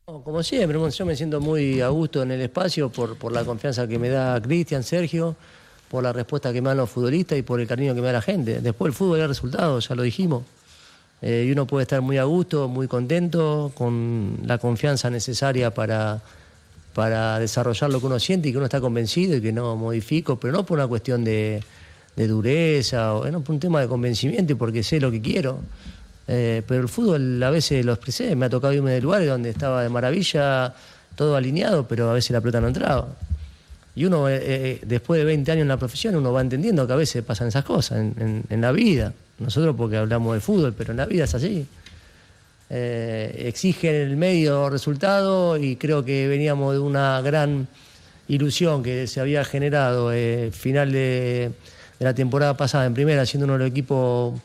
Como 0.05 0.43
siempre, 0.43 0.77
yo 0.77 1.05
me 1.05 1.15
siento 1.15 1.39
muy 1.39 1.79
a 1.79 1.87
gusto 1.87 2.23
en 2.23 2.31
el 2.31 2.41
espacio 2.41 2.89
por, 2.89 3.17
por 3.17 3.31
la 3.31 3.45
confianza 3.45 3.87
que 3.87 3.97
me 3.97 4.09
da 4.09 4.41
Cristian, 4.41 4.83
Sergio, 4.83 5.37
por 5.89 6.03
la 6.03 6.11
respuesta 6.11 6.51
que 6.51 6.61
me 6.61 6.69
dan 6.69 6.77
los 6.77 6.89
futbolistas 6.89 7.37
y 7.37 7.41
por 7.41 7.61
el 7.61 7.67
cariño 7.67 7.95
que 7.95 8.01
me 8.01 8.07
da 8.07 8.13
la 8.13 8.21
gente. 8.21 8.59
Después 8.59 8.89
el 8.89 8.93
fútbol 8.93 9.21
es 9.21 9.27
resultado, 9.27 9.79
ya 9.79 9.95
lo 9.95 10.01
dijimos. 10.01 10.43
Eh, 11.25 11.45
y 11.47 11.51
uno 11.53 11.65
puede 11.65 11.83
estar 11.83 12.01
muy 12.01 12.17
a 12.17 12.25
gusto, 12.25 12.67
muy 12.67 12.89
contento, 12.89 13.71
con 13.75 14.39
la 14.45 14.57
confianza 14.57 15.09
necesaria 15.09 15.73
para, 15.73 16.19
para 16.93 17.39
desarrollar 17.39 17.89
lo 17.89 18.01
que 18.01 18.07
uno 18.07 18.19
siente 18.19 18.49
y 18.49 18.51
que 18.51 18.57
uno 18.57 18.65
está 18.65 18.81
convencido 18.81 19.37
y 19.37 19.41
que 19.41 19.53
no 19.53 19.77
modifico, 19.77 20.37
pero 20.37 20.51
no 20.51 20.65
por 20.65 20.77
una 20.77 20.87
cuestión 20.87 21.23
de, 21.23 21.63
dureza, 22.17 23.13
o 23.15 23.31
no 23.31 23.39
por 23.39 23.53
un 23.53 23.61
tema 23.61 23.79
de 23.79 23.87
convencimiento 23.87 24.51
y 24.51 24.55
porque 24.57 24.83
sé 24.83 24.99
lo 24.99 25.11
que 25.11 25.21
quiero. 25.21 25.59
Eh, 26.27 26.61
pero 26.67 26.81
el 26.81 26.89
fútbol 26.89 27.41
a 27.41 27.49
veces 27.51 27.85
lo 27.85 27.93
expresé, 27.93 28.35
me 28.35 28.47
ha 28.47 28.49
tocado 28.49 28.73
irme 28.73 28.91
de 28.91 29.01
lugares 29.01 29.29
donde 29.29 29.49
estaba 29.49 29.81
de 29.81 29.87
maravilla, 29.87 30.73
todo 31.15 31.37
alineado, 31.37 31.87
pero 31.87 32.09
a 32.09 32.13
veces 32.13 32.31
la 32.31 32.41
pelota 32.41 32.59
no 32.59 32.67
entraba. 32.67 33.07
Y 33.95 34.03
uno, 34.03 34.27
eh, 34.27 34.81
después 34.85 35.19
de 35.19 35.23
20 35.23 35.53
años 35.53 35.61
en 35.61 35.67
la 35.69 35.77
profesión, 35.77 36.17
uno 36.17 36.33
va 36.33 36.41
entendiendo 36.41 36.85
que 36.85 36.91
a 36.91 36.97
veces 36.97 37.23
pasan 37.23 37.47
esas 37.47 37.63
cosas 37.63 37.99
en 37.99 38.61
la 38.61 38.73
vida. 38.73 39.13
Nosotros 39.39 39.75
porque 39.75 39.97
hablamos 39.97 40.35
de 40.35 40.41
fútbol, 40.41 40.73
pero 40.77 40.91
en 40.91 40.97
la 40.97 41.05
vida 41.05 41.23
es 41.25 41.35
así. 41.35 41.65
Eh, 42.69 43.43
exigen 43.47 43.93
el 43.93 44.15
medio 44.15 44.69
resultado 44.69 45.57
y 45.57 45.75
creo 45.75 46.03
que 46.03 46.27
veníamos 46.27 46.73
de 46.73 46.79
una 46.79 47.21
gran 47.21 47.67
ilusión 48.27 48.81
que 48.81 49.05
se 49.07 49.19
había 49.19 49.43
generado 49.43 50.11
eh, 50.13 50.49
final 50.51 50.91
de, 50.91 51.51
la 51.99 52.13
temporada 52.13 52.57
pasada 52.57 52.85
en 52.85 52.93
primera, 52.93 53.25
siendo 53.25 53.45
uno 53.45 53.53
de 53.53 53.59
los 53.59 53.67
equipos 53.69 54.39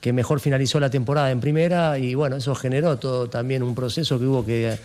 que 0.00 0.12
mejor 0.12 0.40
finalizó 0.40 0.80
la 0.80 0.90
temporada 0.90 1.30
en 1.30 1.40
primera 1.40 1.98
y 1.98 2.14
bueno, 2.14 2.36
eso 2.36 2.54
generó 2.54 2.96
todo 2.98 3.28
también 3.28 3.62
un 3.62 3.74
proceso 3.74 4.18
que 4.18 4.24
hubo 4.24 4.44
que 4.44 4.78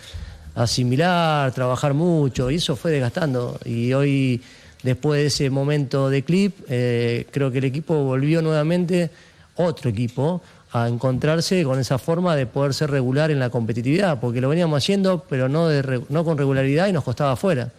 asimilar, 0.54 1.52
trabajar 1.52 1.94
mucho 1.94 2.50
y 2.50 2.56
eso 2.56 2.76
fue 2.76 2.90
desgastando 2.90 3.58
y 3.64 3.92
hoy 3.92 4.42
después 4.82 5.20
de 5.20 5.26
ese 5.26 5.50
momento 5.50 6.10
de 6.10 6.22
clip 6.22 6.56
eh, 6.68 7.26
creo 7.30 7.50
que 7.50 7.58
el 7.58 7.64
equipo 7.64 7.94
volvió 8.04 8.42
nuevamente 8.42 9.10
otro 9.56 9.90
equipo 9.90 10.42
a 10.72 10.88
encontrarse 10.88 11.62
con 11.64 11.78
esa 11.78 11.98
forma 11.98 12.34
de 12.34 12.46
poder 12.46 12.72
ser 12.72 12.90
regular 12.90 13.30
en 13.30 13.38
la 13.38 13.50
competitividad, 13.50 14.18
porque 14.20 14.40
lo 14.40 14.48
veníamos 14.48 14.82
haciendo, 14.82 15.24
pero 15.28 15.48
no, 15.48 15.68
de, 15.68 16.02
no 16.08 16.24
con 16.24 16.38
regularidad 16.38 16.88
y 16.88 16.92
nos 16.92 17.04
costaba 17.04 17.32
afuera. 17.32 17.70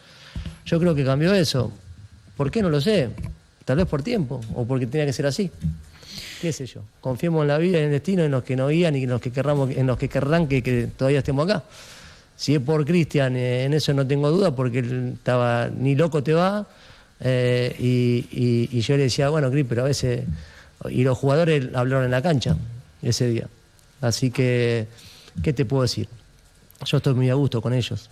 Yo 0.65 0.80
creo 0.80 0.94
que 0.94 1.03
cambió 1.03 1.34
eso. 1.34 1.72
¿Por 2.38 2.51
qué? 2.51 2.62
No 2.62 2.70
lo 2.70 2.80
sé. 2.80 3.10
Tal 3.65 3.77
vez 3.77 3.88
por 3.88 4.03
tiempo, 4.03 4.42
o 4.53 4.65
porque 4.65 4.86
tenía 4.86 5.06
que 5.06 5.13
ser 5.13 5.25
así. 5.25 5.50
¿Qué 6.42 6.51
sé 6.51 6.65
yo? 6.65 6.82
Confiemos 7.01 7.42
en 7.44 7.48
la 7.48 7.58
vida 7.58 7.77
y 7.77 7.82
en 7.82 7.86
el 7.86 7.92
destino, 7.92 8.24
en 8.24 8.32
los 8.32 8.44
que 8.44 8.56
nos 8.56 8.70
guían 8.70 8.96
y 8.96 9.03
en 9.03 9.10
los 9.10 9.22
que, 9.22 9.32
querramos, 9.32 9.72
en 9.72 9.88
los 9.88 9.98
que 9.98 10.10
querrán 10.10 10.48
que, 10.48 10.89
todavía 10.96 11.20
estemos 11.20 11.50
acá. 11.50 11.63
Si 12.36 12.53
es 12.53 12.60
por 12.60 12.86
Cristian, 12.86 13.36
eh, 13.38 13.63
en 13.63 13.74
eso 13.74 13.94
no 13.94 14.06
tengo 14.06 14.30
duda, 14.30 14.56
porque 14.56 14.80
él 14.80 15.13
estaba 15.15 15.70
ni 15.70 15.96
loco 15.96 16.22
te 16.22 16.34
va. 16.34 16.68
Eh, 17.22 17.74
y, 17.80 18.68
y, 18.70 18.82
yo 18.82 18.98
le 18.98 19.03
decía, 19.03 19.30
bueno, 19.30 19.50
Cris, 19.50 19.65
pero 19.70 19.84
a 19.84 19.86
veces 19.86 20.24
y 20.89 21.03
los 21.03 21.18
jugadores 21.18 21.70
hablaron 21.75 22.06
en 22.06 22.12
la 22.12 22.22
cancha 22.22 22.58
ese 23.01 23.27
día. 23.27 23.48
Así 24.01 24.32
que, 24.32 24.88
¿qué 25.42 25.53
te 25.53 25.65
puedo 25.65 25.84
decir? 25.84 26.08
Yo 26.86 26.98
estoy 26.98 27.13
muy 27.13 27.30
a 27.30 27.36
gusto 27.36 27.62
con 27.62 27.74
ellos. 27.74 28.10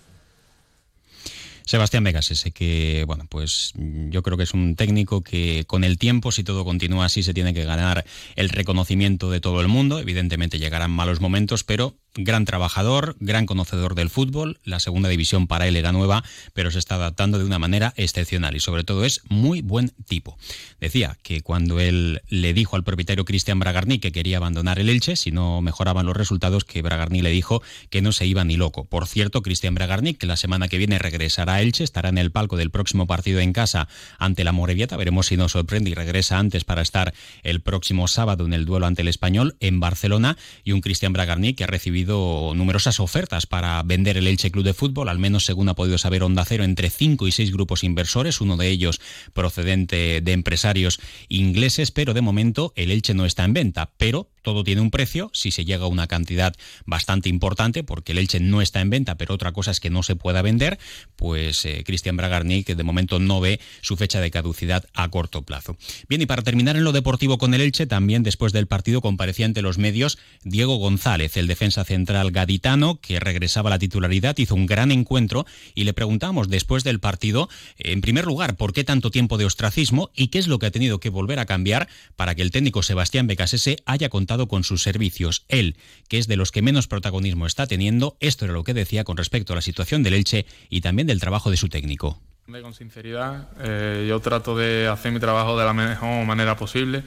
Sebastián 1.64 2.04
Vegas, 2.04 2.30
ese 2.30 2.50
que, 2.50 3.04
bueno, 3.06 3.26
pues 3.28 3.72
yo 3.76 4.22
creo 4.22 4.36
que 4.36 4.42
es 4.42 4.52
un 4.52 4.74
técnico 4.74 5.22
que 5.22 5.64
con 5.66 5.84
el 5.84 5.96
tiempo, 5.96 6.32
si 6.32 6.42
todo 6.44 6.64
continúa 6.64 7.06
así, 7.06 7.22
se 7.22 7.34
tiene 7.34 7.54
que 7.54 7.64
ganar 7.64 8.04
el 8.34 8.48
reconocimiento 8.48 9.30
de 9.30 9.40
todo 9.40 9.60
el 9.60 9.68
mundo. 9.68 10.00
Evidentemente 10.00 10.58
llegarán 10.58 10.90
malos 10.90 11.20
momentos, 11.20 11.62
pero 11.62 11.94
gran 12.14 12.44
trabajador, 12.44 13.16
gran 13.20 13.46
conocedor 13.46 13.94
del 13.94 14.10
fútbol, 14.10 14.60
la 14.64 14.80
segunda 14.80 15.08
división 15.08 15.46
para 15.46 15.66
él 15.66 15.76
era 15.76 15.92
nueva, 15.92 16.22
pero 16.52 16.70
se 16.70 16.78
está 16.78 16.96
adaptando 16.96 17.38
de 17.38 17.44
una 17.44 17.58
manera 17.58 17.94
excepcional 17.96 18.54
y 18.54 18.60
sobre 18.60 18.84
todo 18.84 19.04
es 19.04 19.22
muy 19.28 19.62
buen 19.62 19.92
tipo. 20.06 20.36
Decía 20.80 21.16
que 21.22 21.40
cuando 21.40 21.80
él 21.80 22.20
le 22.28 22.52
dijo 22.52 22.76
al 22.76 22.84
propietario 22.84 23.24
Cristian 23.24 23.58
Bragarni 23.58 23.98
que 23.98 24.12
quería 24.12 24.36
abandonar 24.36 24.78
el 24.78 24.90
Elche 24.90 25.16
si 25.16 25.30
no 25.30 25.62
mejoraban 25.62 26.06
los 26.06 26.16
resultados, 26.16 26.64
que 26.64 26.82
Bragarni 26.82 27.22
le 27.22 27.30
dijo 27.30 27.62
que 27.88 28.02
no 28.02 28.12
se 28.12 28.26
iba 28.26 28.44
ni 28.44 28.56
loco. 28.56 28.84
Por 28.84 29.06
cierto, 29.06 29.42
Cristian 29.42 29.74
Bragarni, 29.74 30.14
que 30.14 30.26
la 30.26 30.36
semana 30.36 30.68
que 30.68 30.78
viene 30.78 30.98
regresará 30.98 31.54
a 31.54 31.62
Elche, 31.62 31.84
estará 31.84 32.10
en 32.10 32.18
el 32.18 32.30
palco 32.30 32.56
del 32.56 32.70
próximo 32.70 33.06
partido 33.06 33.40
en 33.40 33.52
casa 33.52 33.88
ante 34.18 34.44
la 34.44 34.52
Morevieta, 34.52 34.96
veremos 34.96 35.26
si 35.26 35.36
nos 35.36 35.52
sorprende 35.52 35.90
y 35.90 35.94
regresa 35.94 36.38
antes 36.38 36.64
para 36.64 36.82
estar 36.82 37.14
el 37.42 37.60
próximo 37.60 38.06
sábado 38.08 38.44
en 38.44 38.52
el 38.52 38.66
duelo 38.66 38.86
ante 38.86 39.02
el 39.02 39.08
Español 39.08 39.56
en 39.60 39.80
Barcelona 39.80 40.36
y 40.64 40.72
un 40.72 40.82
Cristian 40.82 41.12
Bragarni 41.12 41.54
que 41.54 41.64
ha 41.64 41.68
recibido 41.68 42.01
habido 42.02 42.52
numerosas 42.56 42.98
ofertas 42.98 43.46
para 43.46 43.80
vender 43.84 44.16
el 44.16 44.26
Elche 44.26 44.50
Club 44.50 44.64
de 44.64 44.74
Fútbol, 44.74 45.08
al 45.08 45.20
menos 45.20 45.44
según 45.44 45.68
ha 45.68 45.74
podido 45.74 45.98
saber 45.98 46.24
Onda 46.24 46.44
Cero, 46.44 46.64
entre 46.64 46.90
cinco 46.90 47.28
y 47.28 47.32
seis 47.32 47.52
grupos 47.52 47.84
inversores, 47.84 48.40
uno 48.40 48.56
de 48.56 48.68
ellos 48.68 49.00
procedente 49.32 50.20
de 50.20 50.32
empresarios 50.32 50.98
ingleses, 51.28 51.92
pero 51.92 52.12
de 52.12 52.20
momento 52.20 52.72
el 52.74 52.90
Elche 52.90 53.14
no 53.14 53.24
está 53.24 53.44
en 53.44 53.52
venta. 53.52 53.92
Pero 53.98 54.31
todo 54.42 54.64
tiene 54.64 54.80
un 54.80 54.90
precio, 54.90 55.30
si 55.32 55.50
se 55.50 55.64
llega 55.64 55.84
a 55.84 55.88
una 55.88 56.06
cantidad 56.06 56.54
bastante 56.84 57.28
importante, 57.28 57.84
porque 57.84 58.12
el 58.12 58.18
Elche 58.18 58.40
no 58.40 58.60
está 58.60 58.80
en 58.80 58.90
venta, 58.90 59.16
pero 59.16 59.34
otra 59.34 59.52
cosa 59.52 59.70
es 59.70 59.80
que 59.80 59.90
no 59.90 60.02
se 60.02 60.16
pueda 60.16 60.42
vender, 60.42 60.78
pues 61.16 61.64
eh, 61.64 61.82
Cristian 61.84 62.16
Bragarni, 62.16 62.64
que 62.64 62.74
de 62.74 62.82
momento 62.82 63.18
no 63.18 63.40
ve 63.40 63.60
su 63.80 63.96
fecha 63.96 64.20
de 64.20 64.30
caducidad 64.30 64.84
a 64.94 65.08
corto 65.08 65.42
plazo. 65.42 65.76
Bien, 66.08 66.20
y 66.20 66.26
para 66.26 66.42
terminar 66.42 66.76
en 66.76 66.84
lo 66.84 66.92
deportivo 66.92 67.38
con 67.38 67.54
el 67.54 67.60
Elche, 67.60 67.86
también 67.86 68.22
después 68.22 68.52
del 68.52 68.66
partido 68.66 69.00
comparecía 69.00 69.46
ante 69.46 69.62
los 69.62 69.78
medios 69.78 70.18
Diego 70.44 70.76
González, 70.76 71.36
el 71.36 71.46
defensa 71.46 71.84
central 71.84 72.30
gaditano, 72.32 73.00
que 73.00 73.20
regresaba 73.20 73.70
a 73.70 73.72
la 73.72 73.78
titularidad, 73.78 74.36
hizo 74.38 74.54
un 74.54 74.66
gran 74.66 74.90
encuentro 74.90 75.46
y 75.74 75.84
le 75.84 75.92
preguntamos 75.92 76.48
después 76.48 76.84
del 76.84 77.00
partido, 77.00 77.48
en 77.78 78.00
primer 78.00 78.26
lugar, 78.26 78.56
por 78.56 78.72
qué 78.72 78.84
tanto 78.84 79.10
tiempo 79.10 79.38
de 79.38 79.44
ostracismo 79.44 80.10
y 80.14 80.28
qué 80.28 80.38
es 80.38 80.48
lo 80.48 80.58
que 80.58 80.66
ha 80.66 80.70
tenido 80.70 81.00
que 81.00 81.10
volver 81.10 81.38
a 81.38 81.46
cambiar 81.46 81.88
para 82.16 82.34
que 82.34 82.42
el 82.42 82.50
técnico 82.50 82.82
Sebastián 82.82 83.26
Becasese 83.26 83.76
haya 83.86 84.08
contado 84.08 84.31
con 84.48 84.64
sus 84.64 84.82
servicios. 84.82 85.44
Él, 85.48 85.76
que 86.08 86.18
es 86.18 86.26
de 86.26 86.36
los 86.36 86.52
que 86.52 86.62
menos 86.62 86.88
protagonismo 86.88 87.46
está 87.46 87.66
teniendo, 87.66 88.16
esto 88.20 88.44
era 88.44 88.54
lo 88.54 88.64
que 88.64 88.74
decía 88.74 89.04
con 89.04 89.16
respecto 89.16 89.52
a 89.52 89.56
la 89.56 89.62
situación 89.62 90.02
del 90.02 90.14
Elche 90.14 90.46
y 90.68 90.80
también 90.80 91.06
del 91.06 91.20
trabajo 91.20 91.50
de 91.50 91.56
su 91.56 91.68
técnico. 91.68 92.20
Con 92.46 92.74
sinceridad, 92.74 93.48
eh, 93.60 94.06
yo 94.08 94.20
trato 94.20 94.56
de 94.56 94.88
hacer 94.88 95.12
mi 95.12 95.20
trabajo 95.20 95.58
de 95.58 95.64
la 95.64 95.72
mejor 95.72 96.26
manera 96.26 96.56
posible. 96.56 97.02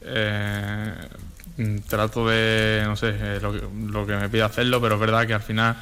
Eh, 0.00 0.92
trato 1.88 2.26
de, 2.28 2.82
no 2.84 2.96
sé, 2.96 3.14
eh, 3.14 3.40
lo, 3.40 4.06
que 4.06 4.16
me 4.16 4.28
pide 4.28 4.42
hacerlo, 4.42 4.80
pero 4.80 4.94
es 4.94 5.00
verdad 5.00 5.26
que 5.26 5.34
al 5.34 5.42
final, 5.42 5.76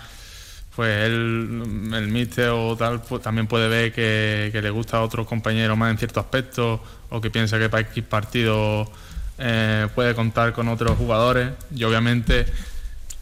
pues 0.74 1.06
él, 1.06 1.90
el 1.94 2.08
míster 2.08 2.50
o 2.50 2.76
tal, 2.76 3.00
pues 3.02 3.22
también 3.22 3.46
puede 3.46 3.68
ver 3.68 3.92
que, 3.92 4.50
le 4.60 4.70
gusta 4.70 4.98
a 4.98 5.02
otros 5.02 5.26
compañeros 5.26 5.78
más 5.78 5.92
en 5.92 5.98
ciertos 5.98 6.24
aspectos 6.24 6.80
o 7.08 7.20
que 7.20 7.30
piensa 7.30 7.58
que 7.58 7.68
para 7.68 7.88
X 7.88 8.04
partido 8.04 8.90
eh, 9.40 9.88
puede 9.94 10.14
contar 10.14 10.52
con 10.52 10.68
otros 10.68 10.96
jugadores. 10.96 11.50
y 11.74 11.84
obviamente 11.84 12.46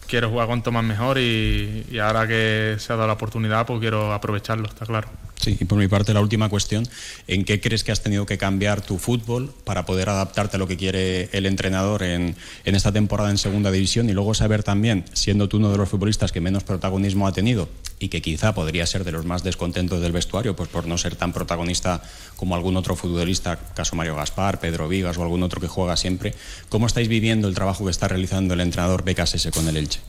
quiero 0.07 0.31
jugar 0.31 0.47
cuanto 0.47 0.73
más 0.73 0.85
mejor 0.85 1.19
y, 1.19 1.87
y 1.91 1.99
ahora 1.99 2.27
que 2.27 2.77
se 2.79 2.93
ha 2.93 2.97
dado 2.97 3.07
la 3.07 3.15
oportunidad, 3.15 3.67
pues 3.67 3.81
quiero 3.81 4.13
aprovecharlo, 4.13 4.67
está 4.67 4.85
claro. 4.87 5.09
Y 5.49 5.65
por 5.65 5.79
mi 5.79 5.89
parte 5.89 6.15
la 6.15 6.21
última 6.21 6.49
cuestión, 6.49 6.87
¿en 7.27 7.45
qué 7.45 7.61
crees 7.61 7.85
que 7.85 7.93
has 7.93 8.03
tenido 8.03 8.27
que 8.27 8.39
cambiar 8.39 8.83
tu 8.83 8.99
fútbol 8.99 9.53
para 9.65 9.87
poder 9.87 10.09
adaptarte 10.09 10.57
a 10.57 10.59
lo 10.59 10.67
que 10.67 10.77
quiere 10.77 11.29
el 11.33 11.47
entrenador 11.47 12.03
en, 12.03 12.37
en, 12.65 12.75
esta 12.75 12.93
temporada 12.93 13.31
en 13.31 13.39
segunda 13.39 13.71
división 13.71 14.09
y 14.09 14.13
luego 14.13 14.35
saber 14.35 14.63
también, 14.63 15.05
siendo 15.13 15.49
tú 15.49 15.57
uno 15.57 15.71
de 15.73 15.79
los 15.79 15.89
futbolistas 15.89 16.33
que 16.33 16.41
menos 16.41 16.65
protagonismo 16.65 17.27
ha 17.27 17.33
tenido 17.33 17.69
y 17.99 18.09
que 18.09 18.23
quizá 18.23 18.55
podría 18.55 18.87
ser 18.87 19.05
de 19.05 19.13
los 19.13 19.25
más 19.25 19.43
descontentos 19.43 20.01
del 20.01 20.13
vestuario, 20.13 20.55
pues 20.55 20.69
por 20.69 20.87
no 20.87 20.99
ser 20.99 21.17
tan 21.17 21.33
protagonista 21.33 22.03
como 22.37 22.55
algún 22.55 22.77
otro 22.77 22.97
futbolista, 22.97 23.59
caso 23.75 23.97
Mario 23.97 24.17
Gaspar, 24.17 24.61
Pedro 24.61 24.89
Vigas 24.89 25.17
o 25.19 25.23
algún 25.23 25.43
otro 25.43 25.61
que 25.61 25.69
juega 25.69 25.97
siempre, 25.97 26.35
¿cómo 26.69 26.87
estáis 26.87 27.09
viviendo 27.09 27.49
el 27.49 27.55
trabajo 27.55 27.85
que 27.85 27.91
está 27.91 28.09
realizando 28.09 28.55
el 28.55 28.61
entrenador 28.61 29.05
Becasese 29.05 29.51
con 29.51 29.69
el 29.69 29.77
Elche? 29.77 30.01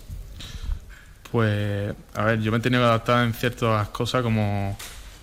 Pues, 1.32 1.94
a 2.16 2.24
ver, 2.24 2.42
yo 2.42 2.52
me 2.52 2.58
he 2.58 2.62
tenido 2.62 2.82
que 2.82 2.88
adaptar 2.88 3.26
en 3.26 3.34
ciertas 3.34 3.90
cosas 3.90 4.24
como 4.24 4.76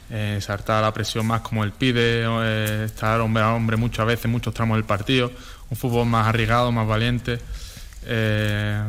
eh, 0.08 0.38
saltar 0.40 0.82
la 0.82 0.94
presión 0.94 1.26
más 1.26 1.40
como 1.40 1.64
él 1.64 1.72
pide, 1.72 2.24
eh, 2.24 2.84
estar 2.84 3.20
hombre 3.20 3.42
a 3.42 3.52
hombre 3.54 3.76
muchas 3.76 4.06
veces, 4.06 4.30
muchos 4.30 4.54
tramos 4.54 4.76
del 4.76 4.84
partido, 4.84 5.32
un 5.68 5.76
fútbol 5.76 6.06
más 6.06 6.28
arriesgado, 6.28 6.70
más 6.70 6.86
valiente, 6.86 7.40
eh, 8.04 8.82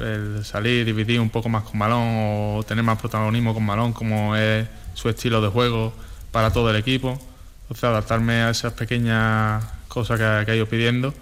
el 0.00 0.42
salir, 0.44 0.86
dividir 0.86 1.20
un 1.20 1.28
poco 1.28 1.50
más 1.50 1.64
con 1.64 1.78
balón 1.78 2.00
o 2.02 2.64
tener 2.66 2.82
más 2.84 2.98
protagonismo 2.98 3.52
con 3.52 3.66
balón, 3.66 3.92
como 3.92 4.34
es 4.34 4.66
su 4.94 5.10
estilo 5.10 5.42
de 5.42 5.48
juego 5.48 5.92
para 6.30 6.50
todo 6.50 6.70
el 6.70 6.76
equipo. 6.76 7.18
Entonces, 7.62 7.84
adaptarme 7.84 8.42
a 8.42 8.50
esas 8.50 8.72
pequeñas 8.72 9.62
cosas 9.88 10.18
que, 10.18 10.24
ha 10.24 10.54
ido 10.54 10.66
pidiendo. 10.66 11.12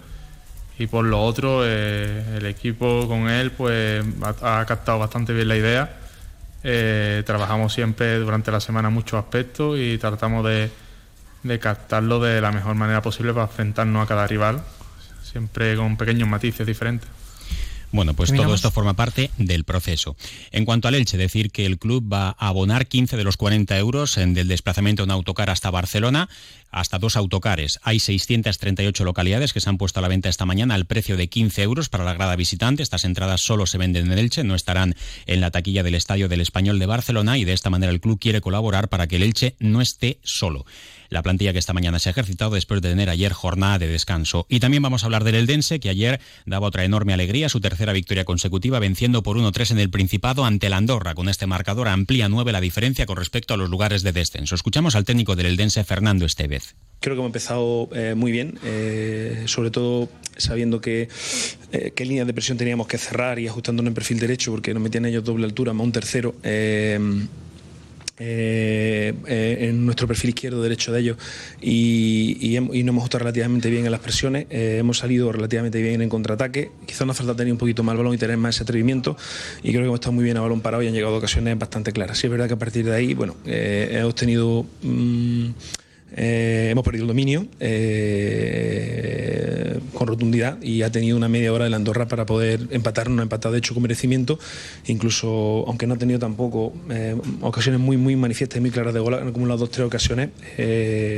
Y 0.79 0.87
por 0.87 1.05
lo 1.05 1.21
otro, 1.21 1.65
el 1.65 2.45
equipo 2.45 3.07
con 3.07 3.29
él 3.29 3.51
pues 3.51 4.03
ha 4.41 4.65
captado 4.65 4.99
bastante 4.99 5.33
bien 5.33 5.47
la 5.47 5.57
idea 5.57 6.00
eh, 6.63 7.23
trabajamos 7.25 7.73
siempre 7.73 8.17
durante 8.19 8.51
la 8.51 8.59
semana 8.59 8.89
muchos 8.89 9.19
aspectos 9.19 9.77
y 9.79 9.97
tratamos 9.97 10.45
de, 10.45 10.69
de 11.43 11.59
captarlo 11.59 12.19
de 12.19 12.41
la 12.41 12.51
mejor 12.51 12.75
manera 12.75 13.01
posible 13.01 13.33
para 13.33 13.45
enfrentarnos 13.45 14.03
a 14.03 14.07
cada 14.07 14.27
rival, 14.27 14.63
siempre 15.23 15.75
con 15.75 15.97
pequeños 15.97 16.27
matices 16.27 16.65
diferentes. 16.67 17.09
Bueno, 17.91 18.13
pues 18.13 18.33
todo 18.33 18.53
esto 18.53 18.71
forma 18.71 18.93
parte 18.93 19.31
del 19.37 19.65
proceso. 19.65 20.15
En 20.51 20.63
cuanto 20.63 20.87
al 20.87 20.95
Elche, 20.95 21.17
decir 21.17 21.51
que 21.51 21.65
el 21.65 21.77
club 21.77 22.11
va 22.11 22.35
a 22.39 22.47
abonar 22.47 22.87
15 22.87 23.17
de 23.17 23.23
los 23.23 23.35
40 23.35 23.77
euros 23.77 24.17
en 24.17 24.33
del 24.33 24.47
desplazamiento 24.47 25.03
en 25.03 25.11
autocar 25.11 25.49
hasta 25.49 25.69
Barcelona, 25.71 26.29
hasta 26.71 26.99
dos 26.99 27.15
autocares. 27.15 27.79
Hay 27.83 27.99
638 27.99 29.03
localidades 29.03 29.53
que 29.53 29.59
se 29.59 29.69
han 29.69 29.77
puesto 29.77 29.99
a 29.99 30.01
la 30.01 30.07
venta 30.07 30.29
esta 30.29 30.45
mañana 30.45 30.75
al 30.75 30.85
precio 30.85 31.17
de 31.17 31.27
15 31.27 31.61
euros 31.63 31.89
para 31.89 32.03
la 32.03 32.13
grada 32.13 32.35
visitante. 32.35 32.83
Estas 32.83 33.05
entradas 33.05 33.41
solo 33.41 33.65
se 33.65 33.77
venden 33.77 34.11
en 34.11 34.17
Elche, 34.17 34.43
no 34.43 34.55
estarán 34.55 34.95
en 35.25 35.41
la 35.41 35.51
taquilla 35.51 35.83
del 35.83 35.95
Estadio 35.95 36.29
del 36.29 36.41
Español 36.41 36.79
de 36.79 36.85
Barcelona 36.85 37.37
y 37.37 37.45
de 37.45 37.53
esta 37.53 37.69
manera 37.69 37.91
el 37.91 38.01
club 38.01 38.19
quiere 38.19 38.41
colaborar 38.41 38.89
para 38.89 39.07
que 39.07 39.17
el 39.17 39.23
Elche 39.23 39.55
no 39.59 39.81
esté 39.81 40.19
solo 40.23 40.65
la 41.11 41.21
plantilla 41.21 41.51
que 41.53 41.59
esta 41.59 41.73
mañana 41.73 41.99
se 41.99 42.09
ha 42.09 42.11
ejercitado 42.11 42.51
después 42.51 42.81
de 42.81 42.89
tener 42.89 43.09
ayer 43.09 43.33
jornada 43.33 43.77
de 43.77 43.87
descanso. 43.87 44.47
Y 44.49 44.61
también 44.61 44.81
vamos 44.81 45.03
a 45.03 45.07
hablar 45.07 45.25
del 45.25 45.35
Eldense, 45.35 45.79
que 45.79 45.89
ayer 45.89 46.21
daba 46.45 46.67
otra 46.67 46.85
enorme 46.85 47.13
alegría, 47.13 47.49
su 47.49 47.59
tercera 47.59 47.91
victoria 47.93 48.23
consecutiva, 48.23 48.79
venciendo 48.79 49.21
por 49.21 49.37
1-3 49.37 49.71
en 49.71 49.79
el 49.79 49.89
Principado 49.89 50.45
ante 50.45 50.69
la 50.69 50.77
Andorra. 50.77 51.13
Con 51.13 51.27
este 51.27 51.47
marcador 51.47 51.89
amplía 51.89 52.29
nueve 52.29 52.53
la 52.53 52.61
diferencia 52.61 53.05
con 53.05 53.17
respecto 53.17 53.53
a 53.53 53.57
los 53.57 53.69
lugares 53.69 54.03
de 54.03 54.13
descenso. 54.13 54.55
Escuchamos 54.55 54.95
al 54.95 55.03
técnico 55.03 55.35
del 55.35 55.47
Eldense, 55.47 55.83
Fernando 55.83 56.25
Estevez. 56.25 56.60
Creo 57.01 57.15
que 57.15 57.19
hemos 57.19 57.29
empezado 57.29 57.89
eh, 57.95 58.13
muy 58.13 58.31
bien, 58.31 58.59
eh, 58.63 59.45
sobre 59.47 59.71
todo 59.71 60.07
sabiendo 60.37 60.81
que 60.81 61.09
eh, 61.71 61.93
qué 61.95 62.05
líneas 62.05 62.27
de 62.27 62.33
presión 62.33 62.59
teníamos 62.59 62.85
que 62.85 62.99
cerrar 62.99 63.39
y 63.39 63.47
ajustando 63.47 63.81
en 63.81 63.91
perfil 63.95 64.19
derecho, 64.19 64.51
porque 64.51 64.71
nos 64.71 64.83
metían 64.83 65.05
ellos 65.05 65.23
doble 65.23 65.45
altura, 65.45 65.73
más 65.73 65.83
un 65.83 65.91
tercero. 65.91 66.35
Eh, 66.43 66.99
en 69.67 69.83
nuestro 69.83 70.07
perfil 70.07 70.29
izquierdo, 70.29 70.61
derecho 70.61 70.91
de 70.91 70.99
ellos, 70.99 71.17
y, 71.59 72.37
y, 72.39 72.59
nos 72.59 72.75
hemos 72.75 72.97
ajustado 73.01 73.23
relativamente 73.23 73.71
bien 73.71 73.83
en 73.87 73.91
las 73.91 74.01
presiones. 74.01 74.45
Hemos 74.51 74.99
salido 74.99 75.31
relativamente 75.31 75.81
bien 75.81 76.03
en 76.03 76.09
contraataque. 76.09 76.69
Quizás 76.85 77.07
nos 77.07 77.17
falta 77.17 77.35
tener 77.35 77.51
un 77.51 77.57
poquito 77.57 77.81
más 77.81 77.93
el 77.93 77.97
balón 77.97 78.13
y 78.13 78.19
tener 78.19 78.37
más 78.37 78.53
ese 78.53 78.63
atrevimiento. 78.63 79.17
Y 79.63 79.69
creo 79.71 79.81
que 79.81 79.87
hemos 79.87 79.95
estado 80.01 80.11
muy 80.11 80.23
bien 80.23 80.37
a 80.37 80.41
balón 80.41 80.61
parado 80.61 80.83
y 80.83 80.87
han 80.87 80.93
llegado 80.93 81.15
ocasiones 81.15 81.57
bastante 81.57 81.91
claras. 81.93 82.19
Sí, 82.19 82.27
es 82.27 82.31
verdad 82.31 82.47
que 82.47 82.53
a 82.53 82.59
partir 82.59 82.85
de 82.85 82.93
ahí, 82.93 83.15
bueno, 83.15 83.37
hemos 83.43 84.13
tenido. 84.13 84.67
Mm, 84.83 85.49
eh, 86.15 86.69
hemos 86.71 86.83
perdido 86.83 87.03
el 87.05 87.07
dominio 87.07 87.47
eh, 87.59 88.99
con 89.93 90.07
rotundidad 90.07 90.61
y 90.61 90.81
ha 90.81 90.91
tenido 90.91 91.15
una 91.17 91.29
media 91.29 91.53
hora 91.53 91.63
de 91.65 91.69
la 91.69 91.77
Andorra 91.77 92.07
para 92.07 92.25
poder 92.25 92.67
empatar, 92.71 93.09
no 93.09 93.21
ha 93.21 93.23
empatado 93.23 93.53
de 93.53 93.59
hecho 93.59 93.73
con 93.73 93.83
merecimiento, 93.83 94.39
incluso 94.87 95.63
aunque 95.67 95.87
no 95.87 95.93
ha 95.93 95.97
tenido 95.97 96.19
tampoco 96.19 96.73
eh, 96.89 97.15
ocasiones 97.41 97.79
muy 97.79 97.97
muy 97.97 98.15
manifiestas 98.15 98.57
y 98.57 98.61
muy 98.61 98.71
claras 98.71 98.93
de 98.93 98.99
gol, 98.99 99.13
han 99.13 99.27
acumulado 99.27 99.59
dos 99.59 99.71
tres 99.71 99.85
ocasiones, 99.87 100.29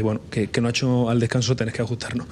bueno, 0.04 0.22
que, 0.30 0.48
que 0.48 0.62
no 0.62 0.68
ha 0.68 0.72
hecho 0.72 1.10
al 1.10 1.20
descanso 1.20 1.56
tenés 1.56 1.74
que 1.74 1.82
ajustarnos. 1.82 2.28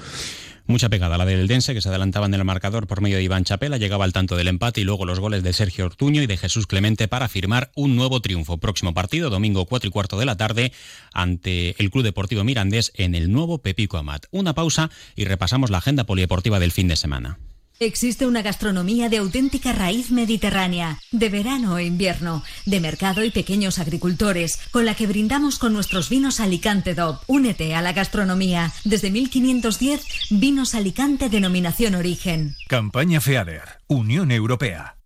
Mucha 0.67 0.89
pegada 0.89 1.17
la 1.17 1.25
del 1.25 1.47
Dense, 1.47 1.73
que 1.73 1.81
se 1.81 1.89
adelantaba 1.89 2.27
en 2.27 2.33
el 2.33 2.43
marcador 2.43 2.87
por 2.87 3.01
medio 3.01 3.17
de 3.17 3.23
Iván 3.23 3.43
Chapela, 3.43 3.77
llegaba 3.77 4.05
al 4.05 4.13
tanto 4.13 4.35
del 4.35 4.47
empate 4.47 4.81
y 4.81 4.83
luego 4.83 5.05
los 5.05 5.19
goles 5.19 5.43
de 5.43 5.53
Sergio 5.53 5.85
Ortuño 5.85 6.21
y 6.21 6.27
de 6.27 6.37
Jesús 6.37 6.67
Clemente 6.67 7.07
para 7.07 7.27
firmar 7.27 7.71
un 7.75 7.95
nuevo 7.95 8.21
triunfo. 8.21 8.57
Próximo 8.57 8.93
partido, 8.93 9.29
domingo 9.29 9.65
4 9.65 9.87
y 9.87 9.91
cuarto 9.91 10.17
de 10.17 10.25
la 10.25 10.37
tarde, 10.37 10.71
ante 11.13 11.75
el 11.81 11.91
Club 11.91 12.03
Deportivo 12.03 12.43
Mirandés 12.43 12.91
en 12.95 13.15
el 13.15 13.31
nuevo 13.31 13.57
Pepico 13.57 13.97
Amat. 13.97 14.25
Una 14.31 14.53
pausa 14.53 14.89
y 15.15 15.25
repasamos 15.25 15.69
la 15.69 15.79
agenda 15.79 16.05
polideportiva 16.05 16.59
del 16.59 16.71
fin 16.71 16.87
de 16.87 16.95
semana. 16.95 17.39
Existe 17.81 18.27
una 18.27 18.43
gastronomía 18.43 19.09
de 19.09 19.17
auténtica 19.17 19.71
raíz 19.71 20.11
mediterránea, 20.11 21.00
de 21.11 21.29
verano 21.29 21.79
e 21.79 21.85
invierno, 21.85 22.43
de 22.67 22.79
mercado 22.79 23.23
y 23.23 23.31
pequeños 23.31 23.79
agricultores, 23.79 24.59
con 24.69 24.85
la 24.85 24.93
que 24.93 25.07
brindamos 25.07 25.57
con 25.57 25.73
nuestros 25.73 26.07
vinos 26.07 26.39
Alicante 26.39 26.93
DOP. 26.93 27.23
Únete 27.25 27.73
a 27.73 27.81
la 27.81 27.93
gastronomía. 27.93 28.71
Desde 28.83 29.09
1510, 29.09 30.05
Vinos 30.29 30.75
Alicante 30.75 31.27
denominación 31.27 31.95
origen. 31.95 32.55
Campaña 32.67 33.19
FEADER, 33.19 33.63
Unión 33.88 34.29
Europea. 34.29 35.00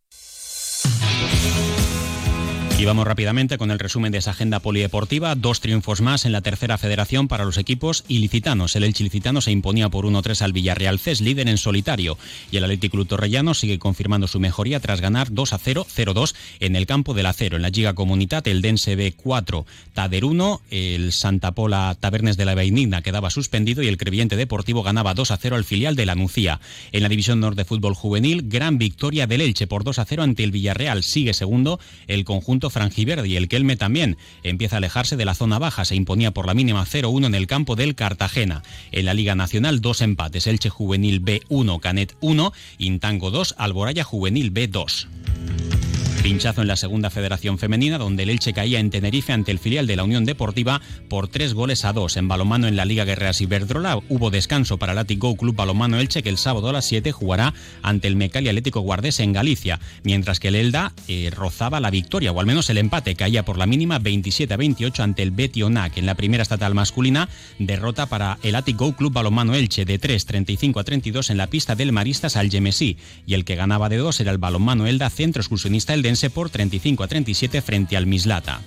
Y 2.77 2.83
vamos 2.83 3.07
rápidamente 3.07 3.57
con 3.57 3.71
el 3.71 3.79
resumen 3.79 4.11
de 4.11 4.17
esa 4.17 4.31
agenda 4.31 4.59
polideportiva. 4.59 5.33
Dos 5.35 5.61
triunfos 5.61 6.01
más 6.01 6.25
en 6.25 6.33
la 6.33 6.41
tercera 6.41 6.77
federación 6.77 7.29
para 7.29 7.45
los 7.45 7.57
equipos 7.57 8.03
ilicitanos. 8.09 8.75
El 8.75 8.83
Elche 8.83 9.01
ilicitano 9.01 9.39
se 9.39 9.51
imponía 9.51 9.87
por 9.87 10.03
1-3 10.03 10.41
al 10.41 10.51
Villarreal 10.51 10.99
CES, 10.99 11.21
líder 11.21 11.47
en 11.47 11.57
solitario. 11.57 12.17
Y 12.51 12.57
el 12.57 12.65
Atlético 12.65 12.97
Club 12.97 13.07
Torrellano 13.07 13.53
sigue 13.53 13.79
confirmando 13.79 14.27
su 14.27 14.41
mejoría 14.41 14.81
tras 14.81 14.99
ganar 14.99 15.31
2-0, 15.31 15.85
0-2 15.85 16.35
en 16.59 16.75
el 16.75 16.85
campo 16.85 17.13
del 17.13 17.27
acero. 17.27 17.55
En 17.55 17.61
la 17.61 17.69
Liga 17.69 17.93
Comunitat, 17.93 18.45
el 18.47 18.61
Dense 18.61 18.97
B4, 18.97 19.63
Tader 19.93 20.25
1, 20.25 20.61
el 20.69 21.13
Santa 21.13 21.53
Pola 21.53 21.95
Tabernes 21.97 22.35
de 22.35 22.43
la 22.43 22.55
Beinigna 22.55 23.01
quedaba 23.01 23.29
suspendido 23.29 23.83
y 23.83 23.87
el 23.87 23.97
Creviente 23.97 24.35
Deportivo 24.35 24.83
ganaba 24.83 25.15
2-0 25.15 25.55
al 25.55 25.63
filial 25.63 25.95
de 25.95 26.05
la 26.05 26.15
Nucía. 26.15 26.59
En 26.91 27.03
la 27.03 27.09
División 27.09 27.39
Norte 27.39 27.63
Fútbol 27.63 27.95
Juvenil, 27.95 28.49
gran 28.49 28.77
victoria 28.77 29.27
del 29.27 29.39
Elche 29.39 29.65
por 29.65 29.85
2-0 29.85 30.21
ante 30.21 30.43
el 30.43 30.51
Villarreal. 30.51 31.03
Sigue 31.03 31.33
segundo 31.33 31.79
el 32.07 32.25
conjunto 32.25 32.64
franjiverde 32.69 33.27
y 33.27 33.35
el 33.35 33.47
Kelme 33.47 33.75
también 33.75 34.17
empieza 34.43 34.75
a 34.75 34.77
alejarse 34.77 35.17
de 35.17 35.25
la 35.25 35.35
zona 35.35 35.59
baja. 35.59 35.85
Se 35.85 35.95
imponía 35.95 36.31
por 36.31 36.47
la 36.47 36.53
mínima 36.53 36.85
0-1 36.85 37.25
en 37.25 37.35
el 37.35 37.47
campo 37.47 37.75
del 37.75 37.95
Cartagena. 37.95 38.63
En 38.91 39.05
la 39.05 39.13
Liga 39.13 39.35
Nacional, 39.35 39.81
dos 39.81 40.01
empates. 40.01 40.47
Elche 40.47 40.69
Juvenil 40.69 41.23
B1, 41.23 41.79
Canet 41.79 42.15
1, 42.21 42.53
Intango 42.77 43.31
2, 43.31 43.55
Alboraya 43.57 44.03
Juvenil 44.03 44.53
B2. 44.53 45.84
Pinchazo 46.25 46.63
en 46.63 46.67
la 46.67 46.75
segunda 46.75 47.11
federación 47.11 47.59
femenina, 47.59 47.99
donde 47.99 48.23
el 48.23 48.31
Elche 48.31 48.51
caía 48.51 48.79
en 48.79 48.89
Tenerife 48.89 49.31
ante 49.31 49.51
el 49.51 49.59
filial 49.59 49.85
de 49.85 49.95
la 49.95 50.03
Unión 50.03 50.25
Deportiva 50.25 50.81
por 51.07 51.27
tres 51.27 51.53
goles 51.53 51.85
a 51.85 51.93
dos. 51.93 52.17
En 52.17 52.27
balomano 52.27 52.67
en 52.67 52.75
la 52.75 52.83
Liga 52.83 53.05
Guerreras 53.05 53.41
Iberdrola 53.41 53.99
hubo 54.09 54.31
descanso 54.31 54.79
para 54.79 54.93
el 54.93 54.97
Atic 54.97 55.19
Club 55.19 55.55
Balomano 55.55 55.99
Elche, 55.99 56.23
que 56.23 56.29
el 56.29 56.39
sábado 56.39 56.69
a 56.69 56.73
las 56.73 56.85
7 56.85 57.11
jugará 57.11 57.53
ante 57.83 58.07
el 58.07 58.15
Mecali 58.15 58.49
Atlético 58.49 58.79
Guardés 58.79 59.19
en 59.19 59.33
Galicia, 59.33 59.79
mientras 60.01 60.39
que 60.39 60.47
el 60.47 60.55
Elda 60.55 60.93
eh, 61.07 61.29
rozaba 61.31 61.79
la 61.79 61.91
victoria, 61.91 62.31
o 62.31 62.39
al 62.39 62.47
menos 62.47 62.71
el 62.71 62.79
empate, 62.79 63.13
caía 63.13 63.45
por 63.45 63.59
la 63.59 63.67
mínima 63.67 63.99
27 63.99 64.51
a 64.51 64.57
28 64.57 65.03
ante 65.03 65.21
el 65.21 65.29
Betionac. 65.29 65.95
En 65.95 66.07
la 66.07 66.15
primera 66.15 66.41
estatal 66.41 66.73
masculina, 66.73 67.29
derrota 67.59 68.07
para 68.07 68.39
el 68.41 68.55
Atic 68.55 68.77
Club 68.97 69.13
Balomano 69.13 69.53
Elche 69.53 69.85
de 69.85 69.99
3, 69.99 70.25
35 70.25 70.79
a 70.79 70.83
32 70.83 71.29
en 71.29 71.37
la 71.37 71.45
pista 71.45 71.75
del 71.75 71.91
Maristas 71.91 72.35
al 72.35 72.49
Gemesí, 72.49 72.97
y 73.27 73.35
el 73.35 73.45
que 73.45 73.53
ganaba 73.53 73.89
de 73.89 73.97
2 73.97 74.21
era 74.21 74.31
el 74.31 74.39
Balomano 74.39 74.87
Elda, 74.87 75.11
centro 75.11 75.41
excursionista 75.41 75.93
Por 76.33 76.49
35 76.49 77.03
a 77.03 77.07
37 77.07 77.61
frente 77.61 77.97
al 77.97 78.07
Mislata. 78.07 78.61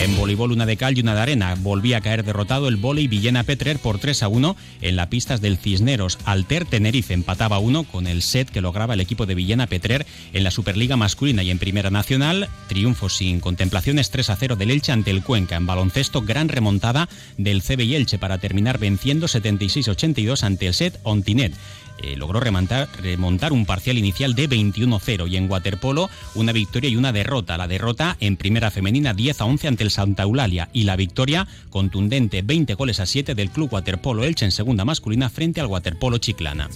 En 0.00 0.16
voleibol 0.16 0.52
una 0.52 0.64
de 0.64 0.76
cal 0.76 0.96
y 0.96 1.00
una 1.00 1.16
de 1.16 1.22
arena. 1.22 1.56
Volvía 1.58 1.96
a 1.96 2.00
caer 2.00 2.24
derrotado 2.24 2.68
el 2.68 2.76
volei 2.76 3.08
Villena 3.08 3.42
Petrer 3.42 3.80
por 3.80 3.98
3 3.98 4.22
a 4.22 4.28
1 4.28 4.56
en 4.80 4.94
la 4.94 5.10
pistas 5.10 5.40
del 5.40 5.58
Cisneros. 5.58 6.18
Alter 6.24 6.64
Tenerife 6.64 7.14
empataba 7.14 7.58
1 7.58 7.82
con 7.82 8.06
el 8.06 8.22
set 8.22 8.48
que 8.48 8.60
lograba 8.60 8.94
el 8.94 9.00
equipo 9.00 9.26
de 9.26 9.34
Villena 9.34 9.66
Petrer 9.66 10.06
en 10.32 10.44
la 10.44 10.52
Superliga 10.52 10.96
masculina 10.96 11.42
y 11.42 11.50
en 11.50 11.58
Primera 11.58 11.90
Nacional. 11.90 12.48
Triunfo 12.68 13.08
sin 13.08 13.40
contemplaciones 13.40 14.10
3 14.10 14.30
a 14.30 14.36
0 14.36 14.54
del 14.54 14.70
Elche 14.70 14.92
ante 14.92 15.10
el 15.10 15.24
Cuenca. 15.24 15.56
En 15.56 15.66
baloncesto 15.66 16.22
gran 16.22 16.48
remontada 16.48 17.08
del 17.36 17.62
CB 17.62 17.80
y 17.80 17.96
Elche 17.96 18.18
para 18.18 18.38
terminar 18.38 18.78
venciendo 18.78 19.26
76-82 19.26 20.44
ante 20.44 20.68
el 20.68 20.74
set 20.74 21.00
Ontinet. 21.02 21.54
Eh, 22.00 22.16
logró 22.16 22.38
remontar, 22.38 22.88
remontar, 23.02 23.52
un 23.52 23.66
parcial 23.66 23.98
inicial 23.98 24.34
de 24.34 24.48
21-0 24.48 25.28
y 25.28 25.36
en 25.36 25.50
waterpolo 25.50 26.08
una 26.34 26.52
victoria 26.52 26.88
y 26.88 26.96
una 26.96 27.12
derrota. 27.12 27.58
La 27.58 27.66
derrota 27.66 28.16
en 28.20 28.36
primera 28.36 28.70
femenina 28.70 29.14
10 29.14 29.40
a 29.40 29.44
11 29.44 29.68
ante 29.68 29.84
el 29.84 29.87
Santa 29.90 30.24
Eulalia 30.24 30.68
y 30.72 30.84
la 30.84 30.96
victoria 30.96 31.46
contundente 31.70 32.42
20 32.42 32.74
goles 32.74 33.00
a 33.00 33.06
7 33.06 33.34
del 33.34 33.50
club 33.50 33.72
waterpolo 33.72 34.24
Elche 34.24 34.44
en 34.44 34.52
segunda 34.52 34.84
masculina 34.84 35.28
frente 35.28 35.60
al 35.60 35.66
waterpolo 35.66 36.18
Chiclana. 36.18 36.68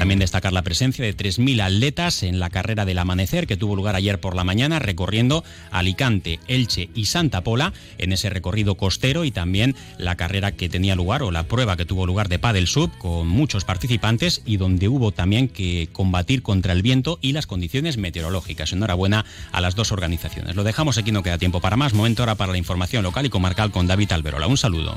También 0.00 0.18
destacar 0.18 0.54
la 0.54 0.62
presencia 0.62 1.04
de 1.04 1.14
3.000 1.14 1.60
atletas 1.60 2.22
en 2.22 2.40
la 2.40 2.48
carrera 2.48 2.86
del 2.86 2.98
amanecer 2.98 3.46
que 3.46 3.58
tuvo 3.58 3.76
lugar 3.76 3.96
ayer 3.96 4.18
por 4.18 4.34
la 4.34 4.44
mañana 4.44 4.78
recorriendo 4.78 5.44
Alicante, 5.70 6.40
Elche 6.48 6.88
y 6.94 7.04
Santa 7.04 7.42
Pola 7.42 7.74
en 7.98 8.14
ese 8.14 8.30
recorrido 8.30 8.76
costero 8.76 9.26
y 9.26 9.30
también 9.30 9.76
la 9.98 10.16
carrera 10.16 10.52
que 10.52 10.70
tenía 10.70 10.94
lugar 10.94 11.22
o 11.22 11.30
la 11.30 11.42
prueba 11.42 11.76
que 11.76 11.84
tuvo 11.84 12.06
lugar 12.06 12.30
de 12.30 12.38
Padel 12.38 12.66
Sub 12.66 12.90
con 12.96 13.28
muchos 13.28 13.66
participantes 13.66 14.40
y 14.46 14.56
donde 14.56 14.88
hubo 14.88 15.12
también 15.12 15.48
que 15.48 15.90
combatir 15.92 16.42
contra 16.42 16.72
el 16.72 16.80
viento 16.80 17.18
y 17.20 17.32
las 17.32 17.46
condiciones 17.46 17.98
meteorológicas. 17.98 18.72
Enhorabuena 18.72 19.26
a 19.52 19.60
las 19.60 19.74
dos 19.74 19.92
organizaciones. 19.92 20.56
Lo 20.56 20.64
dejamos 20.64 20.96
aquí, 20.96 21.12
no 21.12 21.22
queda 21.22 21.36
tiempo 21.36 21.60
para 21.60 21.76
más. 21.76 21.92
Momento 21.92 22.22
ahora 22.22 22.36
para 22.36 22.52
la 22.52 22.58
información 22.58 23.02
local 23.02 23.26
y 23.26 23.28
comarcal 23.28 23.70
con 23.70 23.86
David 23.86 24.12
Alberola. 24.12 24.46
Un 24.46 24.56
saludo. 24.56 24.96